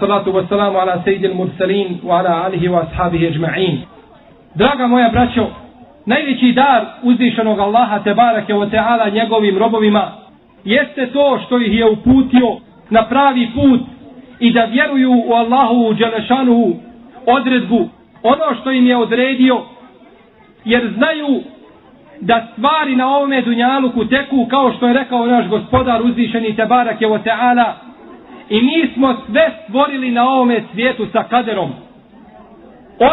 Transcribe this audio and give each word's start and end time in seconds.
salatu 0.00 0.32
wa 0.32 0.48
salamu 0.48 0.78
ala 0.78 1.02
sejidil 1.04 1.34
mursalin 1.34 1.98
wa 2.04 2.18
ala 2.18 2.44
alihi 2.44 2.68
wa 2.68 2.82
ashabihi 2.82 3.26
ajma'in. 3.26 3.78
Draga 4.54 4.86
moja 4.86 5.08
braćo, 5.08 5.46
najveći 6.06 6.52
dar 6.52 6.84
uzvišenog 7.02 7.58
Allaha 7.60 7.98
te 7.98 8.14
barake 8.14 8.54
wa 8.54 8.70
ta'ala 8.70 9.12
njegovim 9.14 9.58
robovima 9.58 10.12
jeste 10.64 11.06
to 11.06 11.38
što 11.46 11.58
ih 11.58 11.78
je 11.78 11.90
uputio 11.90 12.56
na 12.90 13.04
pravi 13.04 13.50
put 13.54 13.80
i 14.40 14.52
da 14.52 14.64
vjeruju 14.64 15.12
u 15.26 15.32
Allahu 15.32 15.88
u 15.88 15.94
Đelešanuhu 15.94 16.74
odredbu 17.26 17.88
ono 18.22 18.54
što 18.60 18.70
im 18.70 18.86
je 18.86 18.96
odredio 18.96 19.62
jer 20.64 20.92
znaju 20.96 21.42
da 22.20 22.46
stvari 22.52 22.96
na 22.96 23.16
ovome 23.16 23.42
dunjaluku 23.42 24.04
teku 24.04 24.46
kao 24.50 24.72
što 24.72 24.86
je 24.86 24.94
rekao 24.94 25.26
naš 25.26 25.48
gospodar 25.48 26.02
uzvišeni 26.02 26.56
Tebarak 26.56 27.00
je 27.00 27.12
o 27.12 27.18
Teala 27.18 27.74
i 28.50 28.62
mi 28.62 28.90
smo 28.94 29.16
sve 29.26 29.50
stvorili 29.64 30.10
na 30.10 30.28
ovome 30.28 30.62
svijetu 30.72 31.06
sa 31.12 31.22
kaderom. 31.22 31.70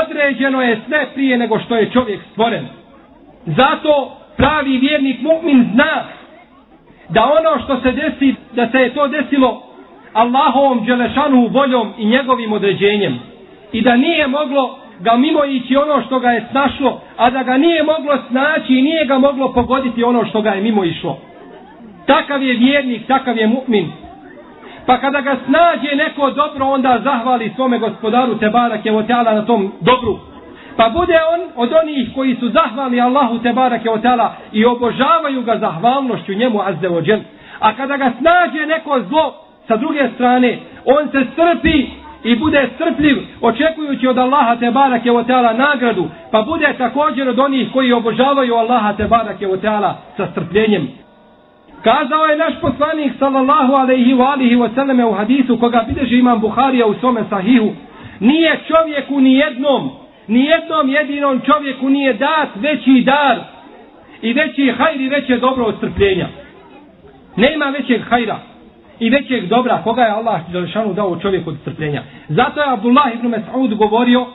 Određeno 0.04 0.62
je 0.62 0.82
sve 0.88 1.08
prije 1.14 1.38
nego 1.38 1.60
što 1.60 1.76
je 1.76 1.92
čovjek 1.92 2.22
stvoren. 2.32 2.66
Zato 3.46 4.18
pravi 4.38 4.78
vjernik 4.78 5.22
mu'min 5.22 5.64
zna 5.74 6.04
da 7.10 7.24
ono 7.24 7.64
što 7.64 7.82
se 7.82 7.92
desi, 7.92 8.36
da 8.54 8.70
se 8.72 8.78
je 8.78 8.94
to 8.94 9.08
desilo 9.08 9.64
Allahovom 10.14 10.86
dželešanu 10.86 11.48
voljom 11.48 11.94
i 11.98 12.06
njegovim 12.06 12.54
određenjem 12.54 13.20
i 13.72 13.82
da 13.82 13.96
nije 13.96 14.28
moglo 14.28 14.80
ga 15.00 15.18
mimo 15.18 15.46
ići 15.46 15.76
ono 15.76 16.02
što 16.02 16.20
ga 16.20 16.30
je 16.30 16.46
snašlo, 16.52 17.02
a 17.18 17.30
da 17.30 17.44
ga 17.44 17.58
nije 17.58 17.84
moglo 17.84 18.18
snaći 18.30 18.74
i 18.74 18.82
nije 18.82 19.06
ga 19.06 19.18
moglo 19.18 19.54
pogoditi 19.54 20.04
ono 20.04 20.26
što 20.26 20.42
ga 20.42 20.50
je 20.50 20.62
mimo 20.62 20.84
išlo. 20.84 21.20
Takav 22.06 22.44
je 22.44 22.54
vjernik, 22.54 23.08
takav 23.08 23.38
je 23.38 23.48
mu'min. 23.48 23.86
Pa 24.88 24.98
kada 24.98 25.22
ga 25.22 25.36
snađe 25.46 25.96
neko 25.96 26.32
dobro, 26.32 26.66
onda 26.66 27.00
zahvali 27.04 27.52
svome 27.56 27.80
gospodaru 27.80 28.38
Tebarak 28.38 28.86
je 28.86 28.96
Oteala 28.96 29.34
na 29.34 29.46
tom 29.46 29.72
dobru. 29.82 30.20
Pa 30.78 30.90
bude 30.90 31.20
on 31.34 31.40
od 31.56 31.74
onih 31.82 32.10
koji 32.16 32.36
su 32.36 32.50
zahvali 32.50 33.02
Allahu 33.02 33.40
Tebarak 33.40 33.86
je 33.86 33.92
Oteala 33.92 34.36
i 34.52 34.66
obožavaju 34.66 35.42
ga 35.42 35.58
zahvalnošću 35.58 36.34
njemu 36.34 36.62
Azze 36.62 36.90
ođel. 36.90 37.20
A 37.60 37.76
kada 37.76 37.98
ga 37.98 38.12
snađe 38.20 38.66
neko 38.66 39.02
zlo 39.10 39.34
sa 39.68 39.78
druge 39.78 40.10
strane, 40.16 40.60
on 40.86 41.08
se 41.12 41.26
strpi 41.34 41.86
i 42.24 42.36
bude 42.36 42.70
strpljiv 42.76 43.18
očekujući 43.42 44.08
od 44.08 44.18
Allaha 44.18 44.56
te 44.56 44.72
barake 44.72 45.12
o 45.12 45.24
teala 45.24 45.54
nagradu, 45.54 46.08
pa 46.32 46.42
bude 46.42 46.74
također 46.78 47.30
od 47.30 47.40
onih 47.40 47.68
koji 47.74 47.94
obožavaju 47.94 48.56
Allaha 48.56 48.94
te 48.94 49.08
barake 49.08 49.48
o 49.48 49.58
teala 49.58 49.98
sa 50.18 50.28
strpljenjem. 50.32 51.07
Kazao 51.88 52.26
je 52.26 52.38
naš 52.38 52.54
poslanik 52.62 53.14
sallallahu 53.20 53.74
alaihi 53.74 54.14
wa 54.14 54.32
alihi 54.32 54.56
wa 54.56 54.70
sallame 54.76 55.06
u 55.06 55.14
hadisu 55.14 55.58
koga 55.60 55.86
bideži 55.88 56.18
imam 56.20 56.40
Buharija 56.40 56.86
u 56.86 56.94
svome 56.94 57.24
sahihu, 57.30 57.72
nije 58.20 58.60
čovjeku 58.68 59.22
ni 59.22 59.34
jednom, 59.34 59.92
ni 60.28 60.46
jednom 60.46 60.90
jedinom 60.90 61.42
čovjeku 61.42 61.90
nije 61.90 62.14
dat 62.14 62.50
veći 62.56 63.04
dar 63.06 63.38
i 64.22 64.34
veći 64.34 64.74
hajr 64.78 65.02
i 65.02 65.10
veće 65.10 65.38
dobro 65.38 65.66
od 65.66 65.76
strpljenja. 65.78 66.28
Nema 67.36 67.66
većeg 67.66 68.02
hajra 68.10 68.40
i 69.00 69.10
većeg 69.10 69.48
dobra 69.48 69.82
koga 69.84 70.02
je 70.02 70.12
Allah 70.12 70.42
Đelešanu 70.52 70.94
dao 70.94 71.20
čovjeku 71.20 71.50
od 71.50 71.58
strpljenja. 71.62 72.04
Zato 72.30 72.62
je 72.62 72.70
Abdullah 72.70 73.14
ibn 73.14 73.28
Mas'ud 73.28 73.76
govorio 73.76 74.26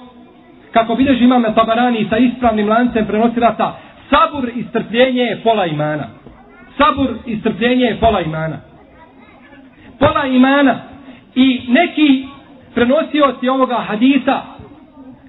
kako 0.72 0.94
bilježi 0.94 1.24
imam 1.24 1.42
Tabarani 1.54 2.06
sa 2.10 2.16
ispravnim 2.16 2.68
lancem 2.68 3.06
prenosilaca 3.06 3.72
sabur 4.10 4.48
i 4.54 4.64
strpljenje 4.70 5.22
je 5.22 5.40
pola 5.44 5.66
imana. 5.66 6.21
Sabur 6.76 7.08
i 7.26 7.36
strpljenje 7.36 7.84
je 7.84 8.00
pola 8.00 8.20
imana. 8.20 8.56
Pola 9.98 10.26
imana 10.26 10.78
i 11.34 11.60
neki 11.68 12.26
prenosioci 12.74 13.48
ovoga 13.48 13.74
hadisa 13.76 14.40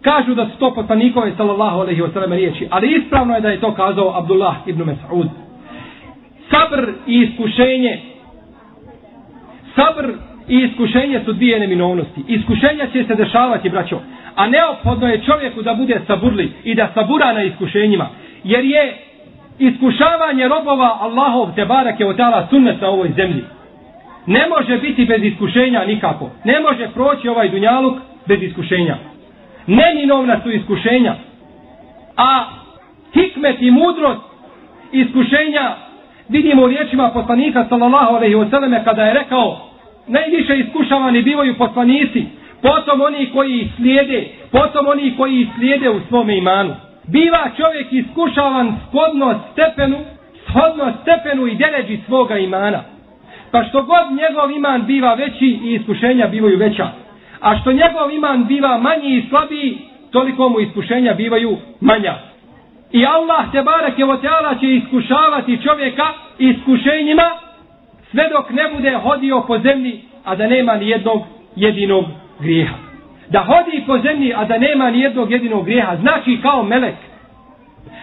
kažu 0.02 0.36
da 0.36 0.46
su 0.46 0.58
to 0.58 0.74
poslanikove 0.74 1.32
sallallahu 1.38 1.80
alaihi 1.80 2.02
wa 2.02 2.14
sallam 2.14 2.34
riječi, 2.34 2.68
ali 2.70 2.96
ispravno 2.96 3.36
je 3.36 3.42
da 3.42 3.50
je 3.50 3.60
to 3.60 3.74
kazao 3.74 4.18
Abdullah 4.18 4.56
ibn 4.66 4.82
Mas'ud. 4.84 5.28
Sabr 6.50 6.90
i 7.08 7.22
iskušenje 7.22 8.14
sabr 9.76 10.12
i 10.48 10.58
iskušenje 10.58 11.22
su 11.26 11.34
dvije 11.34 11.60
neminovnosti. 11.60 12.22
Iskušenja 12.28 12.88
će 12.94 13.04
se 13.04 13.16
dešavati, 13.16 13.70
braćo. 13.70 14.00
A 14.36 14.48
neophodno 14.48 15.08
je 15.08 15.22
čovjeku 15.22 15.62
da 15.62 15.74
bude 15.74 16.02
saburli 16.08 16.52
i 16.64 16.76
da 16.76 16.92
sabura 16.94 17.34
na 17.34 17.44
iskušenjima. 17.44 18.08
Jer 18.44 18.66
je 18.66 18.98
iskušavanje 19.60 20.48
robova 20.48 20.98
Allahov 21.02 21.56
te 21.56 21.66
barake 21.66 22.06
od 22.06 22.18
tala 22.18 22.48
sunnet 22.50 22.82
na 22.82 22.90
ovoj 22.90 23.10
zemlji. 23.16 23.44
Ne 24.26 24.48
može 24.48 24.78
biti 24.78 25.06
bez 25.06 25.24
iskušenja 25.24 25.86
nikako. 25.86 26.30
Ne 26.44 26.60
može 26.60 26.88
proći 26.94 27.30
ovaj 27.30 27.50
dunjaluk 27.50 27.98
bez 28.28 28.44
iskušenja. 28.44 28.98
Neminovna 29.68 30.40
su 30.44 30.52
iskušenja. 30.52 31.16
A 32.18 32.46
hikmet 33.14 33.62
i 33.62 33.72
mudrost 33.72 34.22
iskušenja 34.92 35.76
vidimo 36.30 36.64
u 36.64 36.68
riječima 36.68 37.10
poslanika 37.10 37.66
sallallahu 37.70 38.16
alejhi 38.16 38.36
ve 38.36 38.50
selleme 38.50 38.84
kada 38.84 39.06
je 39.06 39.14
rekao 39.14 39.70
najviše 40.08 40.60
iskušavani 40.60 41.22
bivaju 41.22 41.58
poslanici 41.58 42.26
potom 42.62 43.02
oni 43.02 43.30
koji 43.34 43.60
ih 43.60 43.72
slijede 43.76 44.28
potom 44.52 44.88
oni 44.88 45.14
koji 45.18 45.42
ih 45.42 45.48
slijede 45.56 45.90
u 45.90 46.00
svom 46.08 46.30
imanu 46.30 46.76
biva 47.14 47.44
čovjek 47.58 47.88
iskušavan 47.92 48.76
shodno 48.90 49.40
stepenu 49.52 49.98
shodno 50.44 50.94
stepenu 51.02 51.48
i 51.48 51.56
deređi 51.56 52.00
svoga 52.06 52.38
imana. 52.38 52.84
Pa 53.52 53.64
što 53.64 53.84
god 53.84 54.06
njegov 54.12 54.52
iman 54.52 54.86
biva 54.86 55.14
veći 55.14 55.60
i 55.64 55.74
iskušenja 55.74 56.28
bivaju 56.28 56.58
veća. 56.58 56.88
A 57.42 57.60
što 57.60 57.72
njegov 57.72 58.12
iman 58.12 58.46
biva 58.46 58.78
manji 58.78 59.18
i 59.18 59.26
slabiji 59.30 59.78
toliko 60.12 60.50
mu 60.50 60.60
iskušenja 60.60 61.14
bivaju 61.14 61.58
manja. 61.82 62.16
I 62.92 63.06
Allah 63.06 63.52
te 63.52 63.62
barek 63.62 64.00
je 64.00 64.06
teala 64.22 64.56
će 64.60 64.76
iskušavati 64.76 65.62
čovjeka 65.64 66.08
iskušenjima 66.40 67.32
sve 68.12 68.30
dok 68.30 68.50
ne 68.50 68.64
bude 68.76 68.98
hodio 69.04 69.44
po 69.48 69.60
zemlji, 69.60 70.02
a 70.26 70.36
da 70.36 70.48
nema 70.48 70.76
ni 70.76 70.90
jednog 70.90 71.22
jedinog 71.56 72.06
grijeha. 72.40 72.83
Da 73.34 73.40
hodi 73.40 73.84
po 73.88 73.98
zemlji, 73.98 74.34
a 74.34 74.46
da 74.46 74.58
nema 74.58 74.92
ni 74.92 75.00
jednog 75.00 75.32
jedinog 75.32 75.66
grijeha, 75.66 75.96
znači 75.96 76.40
kao 76.42 76.64
melek. 76.64 76.96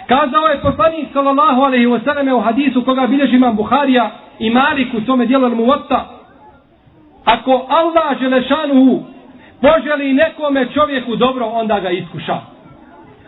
Kazao 0.06 0.46
je 0.46 0.62
poslanik 0.62 1.08
sallallahu 1.12 1.62
alejhi 1.62 1.86
ve 1.86 2.00
selleme 2.04 2.34
u 2.34 2.40
hadisu 2.40 2.84
koga 2.84 3.06
bilježi 3.06 3.36
imam 3.36 3.56
Buharija 3.56 4.10
i 4.38 4.50
Malik 4.50 4.94
u 4.94 5.00
svome 5.00 5.26
dijelu 5.26 5.48
Muwatta. 5.48 6.00
Ako 7.24 7.66
Allah 7.68 8.18
želešanu 8.20 9.02
poželi 9.60 10.12
nekome 10.12 10.66
čovjeku 10.74 11.16
dobro, 11.16 11.46
onda 11.46 11.80
ga 11.80 11.90
iskuša 11.90 12.36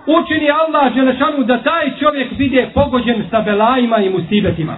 učini 0.07 0.51
Allah 0.51 0.95
dželešanu 0.95 1.45
da 1.45 1.63
taj 1.63 1.97
čovjek 2.01 2.33
bude 2.33 2.71
pogođen 2.75 3.25
sa 3.31 3.41
belajima 3.41 3.99
i 3.99 4.11
musibetima. 4.11 4.77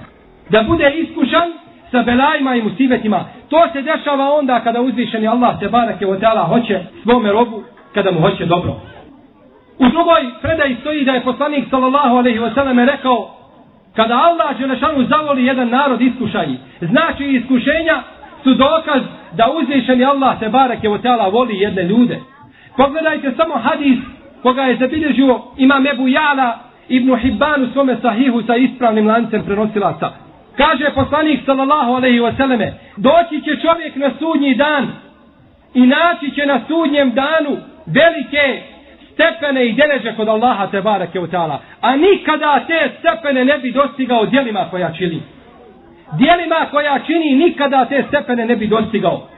Da 0.51 0.63
bude 0.63 0.91
iskušan 0.91 1.53
sa 1.95 2.03
belajima 2.03 2.55
i 2.55 2.63
musibetima. 2.63 3.25
To 3.49 3.69
se 3.73 3.83
dešava 3.83 4.31
onda 4.39 4.61
kada 4.61 4.81
uzvišeni 4.81 5.27
Allah 5.27 5.61
te 5.61 5.69
barake 5.69 6.07
od 6.07 6.21
tala 6.21 6.45
hoće 6.45 6.81
svome 7.03 7.33
robu, 7.33 7.63
kada 7.95 8.11
mu 8.11 8.21
hoće 8.21 8.47
dobro. 8.47 8.73
U 9.79 9.89
drugoj 9.89 10.23
predaji 10.43 10.77
stoji 10.81 11.05
da 11.05 11.13
je 11.13 11.21
poslanik 11.21 11.65
sallallahu 11.71 12.17
alaihi 12.17 12.39
wa 12.39 12.55
sallam 12.55 12.79
rekao 12.79 13.31
kada 13.97 14.15
Allah 14.15 14.59
Đelešanu 14.59 15.07
zavoli 15.09 15.47
jedan 15.47 15.69
narod 15.69 16.01
iskušaji, 16.01 16.57
znači 16.81 17.25
iskušenja 17.25 18.03
su 18.43 18.55
dokaz 18.55 19.03
da 19.33 19.45
uzvišeni 19.63 20.05
Allah 20.05 20.39
te 20.41 20.49
barake 20.49 20.89
od 20.89 21.03
tala 21.03 21.29
voli 21.29 21.59
jedne 21.59 21.83
ljude. 21.83 22.21
Pogledajte 22.77 23.33
samo 23.37 23.55
hadis 23.55 23.99
koga 24.43 24.63
je 24.63 24.77
zabilježio 24.77 25.41
imam 25.57 25.87
Ebu 25.87 26.09
Jala 26.09 26.59
ibn 26.89 27.17
Hibban 27.17 27.63
u 27.63 27.73
svome 27.73 27.97
sahihu 28.03 28.43
sa 28.47 28.57
ispravnim 28.57 29.07
lancem 29.07 29.43
prenosilaca. 29.45 30.24
Kaže 30.57 30.91
poslanik 30.95 31.41
sallallahu 31.47 31.93
alaihi 31.95 32.21
wa 32.21 32.37
sallame, 32.37 32.73
doći 32.97 33.41
će 33.45 33.61
čovjek 33.63 33.97
na 33.97 34.11
sudnji 34.19 34.55
dan 34.55 34.89
i 35.75 35.87
naći 35.87 36.31
će 36.35 36.47
na 36.47 36.61
sudnjem 36.69 37.11
danu 37.11 37.57
velike 37.87 38.63
stepene 39.13 39.67
i 39.67 39.73
deleže 39.73 40.17
kod 40.17 40.29
Allaha 40.29 40.67
te 40.67 40.81
barake 40.81 41.21
u 41.21 41.27
ta'ala. 41.27 41.59
A 41.81 41.97
nikada 41.97 42.65
te 42.67 42.91
stepene 42.99 43.45
ne 43.45 43.59
bi 43.59 43.73
dostigao 43.73 44.27
dijelima 44.27 44.67
koja 44.71 44.93
čini. 44.93 45.23
Dijelima 46.19 46.67
koja 46.71 46.99
čini 47.07 47.37
nikada 47.37 47.85
te 47.85 48.05
stepene 48.09 48.47
ne 48.47 48.57
bi 48.57 48.67
dostigao. 48.67 49.29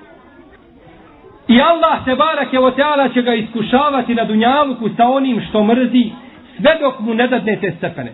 I 1.49 1.61
Allah 1.61 2.05
te 2.05 2.15
barake 2.15 2.59
u 2.59 2.71
teala 2.71 3.09
će 3.09 3.23
ga 3.23 3.35
iskušavati 3.35 4.15
na 4.15 4.25
dunjaluku 4.25 4.89
sa 4.97 5.09
onim 5.09 5.43
što 5.49 5.65
mrzi 5.65 6.11
sve 6.57 6.77
dok 6.81 7.01
mu 7.01 7.15
ne 7.15 7.29
dadne 7.29 7.57
te 7.61 7.73
stepene. 7.79 8.13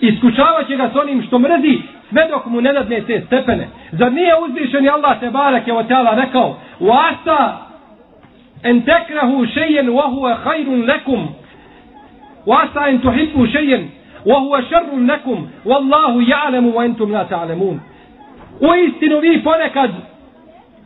Iskušavat 0.00 0.68
će 0.68 0.76
ga 0.76 0.90
s 0.92 0.96
onim 0.96 1.22
što 1.22 1.38
mrzi 1.38 1.78
sve 2.10 2.28
dok 2.30 2.46
mu 2.46 2.60
ne 2.60 2.72
dadne 2.72 3.00
te 3.00 3.20
stepene. 3.26 3.68
Zar 3.92 4.12
nije 4.12 4.34
uzvišen 4.38 4.88
Allah 4.88 5.20
te 5.20 5.30
barek 5.30 5.66
je 5.66 5.72
od 5.72 5.86
rekao 6.14 6.56
u 6.80 6.90
asa 6.90 7.56
en 8.62 8.82
tekrahu 8.82 9.46
šejen 9.46 9.88
wahuwa 9.88 10.36
hajrun 10.44 10.84
lekum 10.84 11.28
u 12.46 12.52
asa 12.52 12.88
en 12.88 12.98
tuhibbu 12.98 13.46
šejen 13.46 13.88
wahuwa 14.26 14.62
šarrun 14.70 15.06
lekum 15.06 15.48
wallahu 15.64 16.20
ja'lemu 16.20 16.72
wa 16.74 16.84
entum 16.84 17.12
la 17.12 17.24
ta'lemun. 17.24 17.80
U 18.60 18.74
istinu 18.74 19.20
vi 19.20 19.42
ponekad 19.44 19.90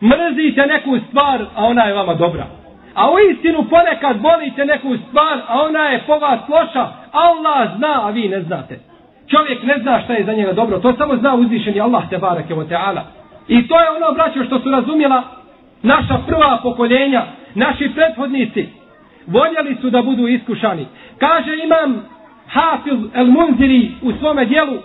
mrzite 0.03 0.67
neku 0.67 0.99
stvar, 1.09 1.41
a 1.57 1.65
ona 1.65 1.85
je 1.85 1.95
vama 1.95 2.15
dobra. 2.15 2.47
A 2.95 3.11
u 3.11 3.19
istinu 3.31 3.65
ponekad 3.71 4.17
volite 4.23 4.65
neku 4.65 4.97
stvar, 5.09 5.39
a 5.49 5.63
ona 5.63 5.85
je 5.85 6.03
po 6.07 6.19
vas 6.19 6.41
loša, 6.49 6.89
Allah 7.13 7.77
zna, 7.77 8.07
a 8.07 8.11
vi 8.11 8.29
ne 8.29 8.41
znate. 8.41 8.92
Čovjek 9.33 9.63
ne 9.63 9.79
zna 9.83 10.01
šta 10.01 10.13
je 10.13 10.25
za 10.25 10.33
njega 10.33 10.53
dobro, 10.53 10.79
to 10.79 10.93
samo 10.93 11.17
zna 11.17 11.35
uzvišeni 11.35 11.81
Allah 11.81 12.03
te 12.11 12.19
barake 12.19 12.55
o 12.55 12.65
teala. 12.65 13.05
I 13.49 13.69
to 13.69 13.81
je 13.81 13.91
ono, 13.91 14.13
braćo, 14.15 14.45
što 14.45 14.59
su 14.59 14.71
razumjela 14.71 15.23
naša 15.83 16.19
prva 16.27 16.59
pokoljenja, 16.63 17.23
naši 17.55 17.91
prethodnici. 17.95 18.69
Voljeli 19.27 19.77
su 19.81 19.91
da 19.91 20.03
budu 20.03 20.29
iskušani. 20.29 20.87
Kaže 21.19 21.57
imam 21.65 22.05
Hafiz 22.49 22.99
el 23.15 23.27
Munziri 23.27 23.91
u 24.03 24.13
svome 24.13 24.45
dijelu 24.45 24.77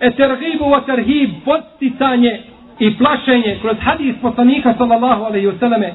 Etergibu 0.00 0.64
wa 0.64 0.80
terhib, 0.86 1.30
posticanje 1.44 2.40
i 2.78 2.98
plašenje 2.98 3.58
kroz 3.62 3.76
hadis 3.80 4.14
poslanika 4.22 4.74
sallallahu 4.78 5.24
alaihi 5.24 5.46
wasallam 5.46 5.90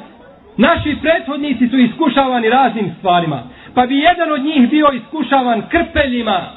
naši 0.57 0.95
prethodnici 1.01 1.67
su 1.67 1.77
iskušavani 1.77 2.49
raznim 2.49 2.95
stvarima 2.99 3.43
pa 3.73 3.85
bi 3.85 3.95
jedan 3.97 4.31
od 4.31 4.43
njih 4.43 4.69
bio 4.69 4.87
iskušavan 4.93 5.61
krpeljima 5.69 6.56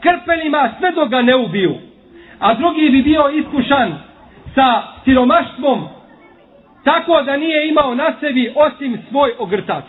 krpeljima 0.00 0.70
sve 0.78 0.90
dok 0.92 1.08
ga 1.08 1.22
ne 1.22 1.36
ubiju 1.36 1.74
a 2.38 2.54
drugi 2.54 2.90
bi 2.90 3.02
bio 3.02 3.28
iskušan 3.28 3.94
sa 4.54 4.82
siromaštvom 5.04 5.88
tako 6.84 7.22
da 7.22 7.36
nije 7.36 7.68
imao 7.68 7.94
na 7.94 8.12
sebi 8.20 8.52
osim 8.56 8.98
svoj 9.10 9.32
ogrtač 9.38 9.84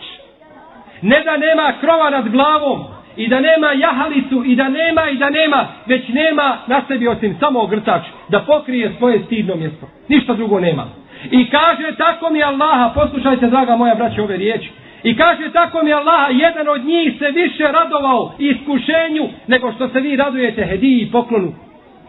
ne 1.02 1.22
da 1.24 1.36
nema 1.36 1.72
krova 1.80 2.10
nad 2.10 2.28
glavom 2.28 2.84
i 3.16 3.28
da 3.28 3.40
nema 3.40 3.72
jahalicu 3.72 4.42
i 4.46 4.56
da 4.56 4.68
nema 4.68 5.10
i 5.10 5.16
da 5.16 5.30
nema, 5.30 5.68
već 5.86 6.08
nema 6.08 6.58
na 6.66 6.82
sebi 6.88 7.08
osim 7.08 7.36
samo 7.40 7.60
ogrtač 7.60 8.02
da 8.28 8.40
pokrije 8.40 8.92
svoje 8.98 9.22
stidno 9.26 9.54
mjesto. 9.54 9.88
Ništa 10.08 10.34
drugo 10.34 10.60
nema. 10.60 10.86
I 11.30 11.50
kaže 11.50 11.96
tako 11.96 12.30
mi 12.30 12.42
Allaha, 12.42 12.92
poslušajte 12.94 13.46
draga 13.46 13.76
moja 13.76 13.94
braća 13.94 14.22
ove 14.22 14.36
riječi, 14.36 14.70
i 15.02 15.16
kaže 15.16 15.52
tako 15.52 15.82
mi 15.82 15.92
Allah, 15.92 16.28
jedan 16.30 16.68
od 16.68 16.84
njih 16.84 17.18
se 17.18 17.30
više 17.30 17.64
radovao 17.72 18.34
iskušenju 18.38 19.28
nego 19.46 19.72
što 19.72 19.88
se 19.88 20.00
vi 20.00 20.16
radujete 20.16 20.64
hediji 20.64 21.00
i 21.00 21.10
poklonu. 21.10 21.52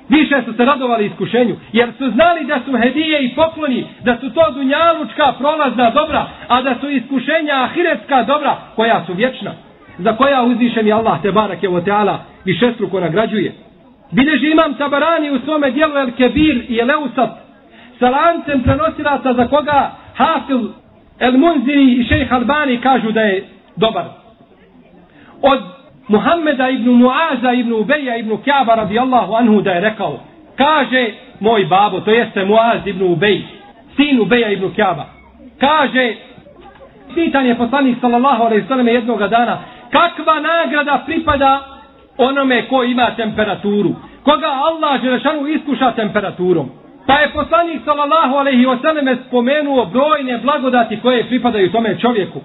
Više 0.10 0.42
su 0.46 0.54
se 0.54 0.66
radovali 0.66 1.06
iskušenju, 1.06 1.56
jer 1.74 1.90
su 1.98 2.10
znali 2.10 2.46
da 2.46 2.60
su 2.66 2.78
hedije 2.78 3.26
i 3.26 3.36
pokloni, 3.36 3.86
da 4.04 4.18
su 4.18 4.34
to 4.34 4.52
dunjalučka 4.52 5.34
prolazna 5.38 5.90
dobra, 5.90 6.28
a 6.48 6.62
da 6.62 6.76
su 6.82 6.90
iskušenja 6.90 7.54
ahiretska 7.54 8.24
dobra 8.24 8.58
koja 8.76 9.04
su 9.06 9.14
vječna 9.14 9.52
za 9.98 10.16
koja 10.16 10.44
uzvišen 10.44 10.88
je 10.88 10.94
Allah 10.94 11.22
te 11.22 11.32
barak 11.32 11.64
je 11.64 11.70
o 11.70 11.82
teala 11.82 12.20
višestruko 12.46 13.00
nagrađuje. 13.00 13.54
Bileži 14.12 14.52
imam 14.52 14.74
tabarani 14.74 15.32
u 15.32 15.40
svome 15.40 15.72
dijelu 15.72 15.98
El 15.98 16.12
Kebir 16.12 16.66
i 16.70 16.78
El 16.78 16.90
Eusat 16.92 17.30
sa 18.00 18.10
lancem 18.10 18.64
prenosilaca 18.64 19.34
za 19.34 19.48
koga 19.48 19.92
Hafil 20.16 20.70
El 21.22 21.38
Munziri 21.38 21.94
i 21.94 22.04
šejh 22.04 22.34
Albani 22.34 22.82
kažu 22.82 23.12
da 23.12 23.22
je 23.22 23.44
dobar. 23.76 24.06
Od 25.42 25.60
Muhammeda 26.08 26.70
ibn 26.70 26.90
Muaza 26.90 27.54
ibn 27.54 27.74
Ubeja 27.74 28.18
ibn 28.18 28.38
Kjaba 28.44 28.76
radijallahu 28.76 29.34
anhu 29.34 29.62
da 29.62 29.72
je 29.72 29.82
rekao 29.82 30.20
kaže 30.58 31.14
moj 31.40 31.66
babo, 31.66 32.00
to 32.00 32.12
jeste 32.12 32.46
Muaz 32.46 32.86
ibn 32.86 33.04
Ubej, 33.04 33.42
sin 33.96 34.20
Ubeja 34.22 34.52
ibn 34.52 34.74
Kjaba. 34.74 35.06
Kaže, 35.60 36.16
pitan 37.16 37.46
je 37.46 37.56
poslanik 37.56 37.98
sallallahu 38.02 38.44
alaihi 38.44 38.68
sallam 38.68 38.88
jednog 38.88 39.20
dana, 39.30 39.58
kakva 39.92 40.40
nagrada 40.40 41.04
pripada 41.06 41.62
onome 42.18 42.68
ko 42.70 42.84
ima 42.84 43.16
temperaturu. 43.16 43.96
Koga 44.24 44.48
Allah 44.48 45.02
Želešanu 45.02 45.48
iskuša 45.48 45.92
temperaturom. 45.92 46.70
Pa 47.08 47.14
je 47.14 47.34
poslanik 47.34 47.82
sallallahu 47.86 48.36
alaihi 48.36 48.66
wasallam 48.66 49.18
spomenuo 49.28 49.86
brojne 49.86 50.38
blagodati 50.38 51.00
koje 51.02 51.28
pripadaju 51.28 51.72
tome 51.72 52.00
čovjeku. 52.00 52.42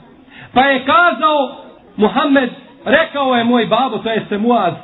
Pa 0.55 0.61
je 0.61 0.85
kazao 0.85 1.57
Muhammed, 1.97 2.51
rekao 2.85 3.35
je 3.35 3.45
moj 3.45 3.67
babo, 3.67 3.99
to 3.99 4.11
jeste 4.11 4.39
Muaz, 4.39 4.75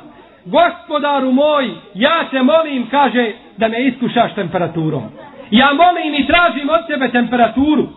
gospodaru 0.45 1.31
moj, 1.31 1.69
ja 1.93 2.25
te 2.31 2.43
molim, 2.43 2.87
kaže, 2.91 3.31
da 3.57 3.67
me 3.67 3.87
iskušaš 3.87 4.33
temperaturom. 4.35 5.03
Ja 5.51 5.69
molim 5.73 6.13
i 6.13 6.27
tražim 6.27 6.69
od 6.69 6.87
tebe 6.87 7.09
temperaturu. 7.09 7.87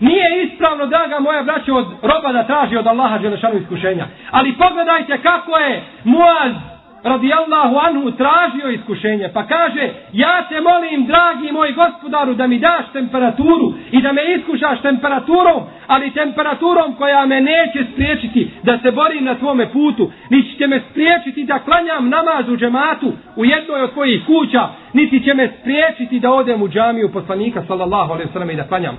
Nije 0.00 0.44
ispravno, 0.44 0.86
draga 0.86 1.20
moja 1.20 1.42
braća, 1.42 1.74
od 1.74 1.86
roba 2.02 2.32
da 2.32 2.46
traži 2.46 2.76
od 2.76 2.86
Allaha 2.86 3.18
Đelešanu 3.18 3.58
iskušenja. 3.58 4.06
Ali 4.30 4.52
pogledajte 4.52 5.18
kako 5.22 5.56
je 5.58 5.82
Muaz 6.04 6.52
radijallahu 7.02 7.76
anhu 7.76 8.10
tražio 8.10 8.70
iskušenje. 8.70 9.30
Pa 9.34 9.46
kaže, 9.46 9.90
ja 10.12 10.46
te 10.48 10.60
molim, 10.60 11.06
dragi 11.06 11.52
moj 11.52 11.72
gospodaru, 11.72 12.34
da 12.34 12.46
mi 12.46 12.58
daš 12.58 12.84
temperaturu 12.92 13.72
i 13.90 14.02
da 14.02 14.12
me 14.12 14.22
iskušaš 14.36 14.82
temperaturom, 14.82 15.62
ali 15.86 16.10
temperaturom 16.10 16.94
koja 16.94 17.26
me 17.26 17.40
neće 17.40 17.84
spriječiti 17.92 18.50
da 18.62 18.78
se 18.78 18.90
borim 18.90 19.24
na 19.24 19.34
tvome 19.34 19.72
putu, 19.72 20.10
niti 20.30 20.58
će 20.58 20.66
me 20.66 20.80
spriječiti 20.90 21.44
da 21.44 21.58
klanjam 21.58 22.08
namaz 22.08 22.48
u 22.48 22.56
džematu 22.56 23.12
u 23.36 23.44
jednoj 23.44 23.82
od 23.82 23.92
tvojih 23.92 24.26
kuća, 24.26 24.68
niti 24.92 25.24
će 25.24 25.34
me 25.34 25.50
spriječiti 25.60 26.20
da 26.20 26.32
odem 26.32 26.62
u 26.62 26.68
džamiju 26.68 27.12
poslanika 27.12 27.62
sallallahu 27.68 28.12
alaihi 28.12 28.32
sallam 28.32 28.50
i 28.50 28.56
da 28.56 28.68
klanjam. 28.68 28.98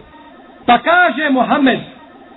Pa 0.65 0.77
kaže 0.77 1.29
Muhammed, 1.29 1.79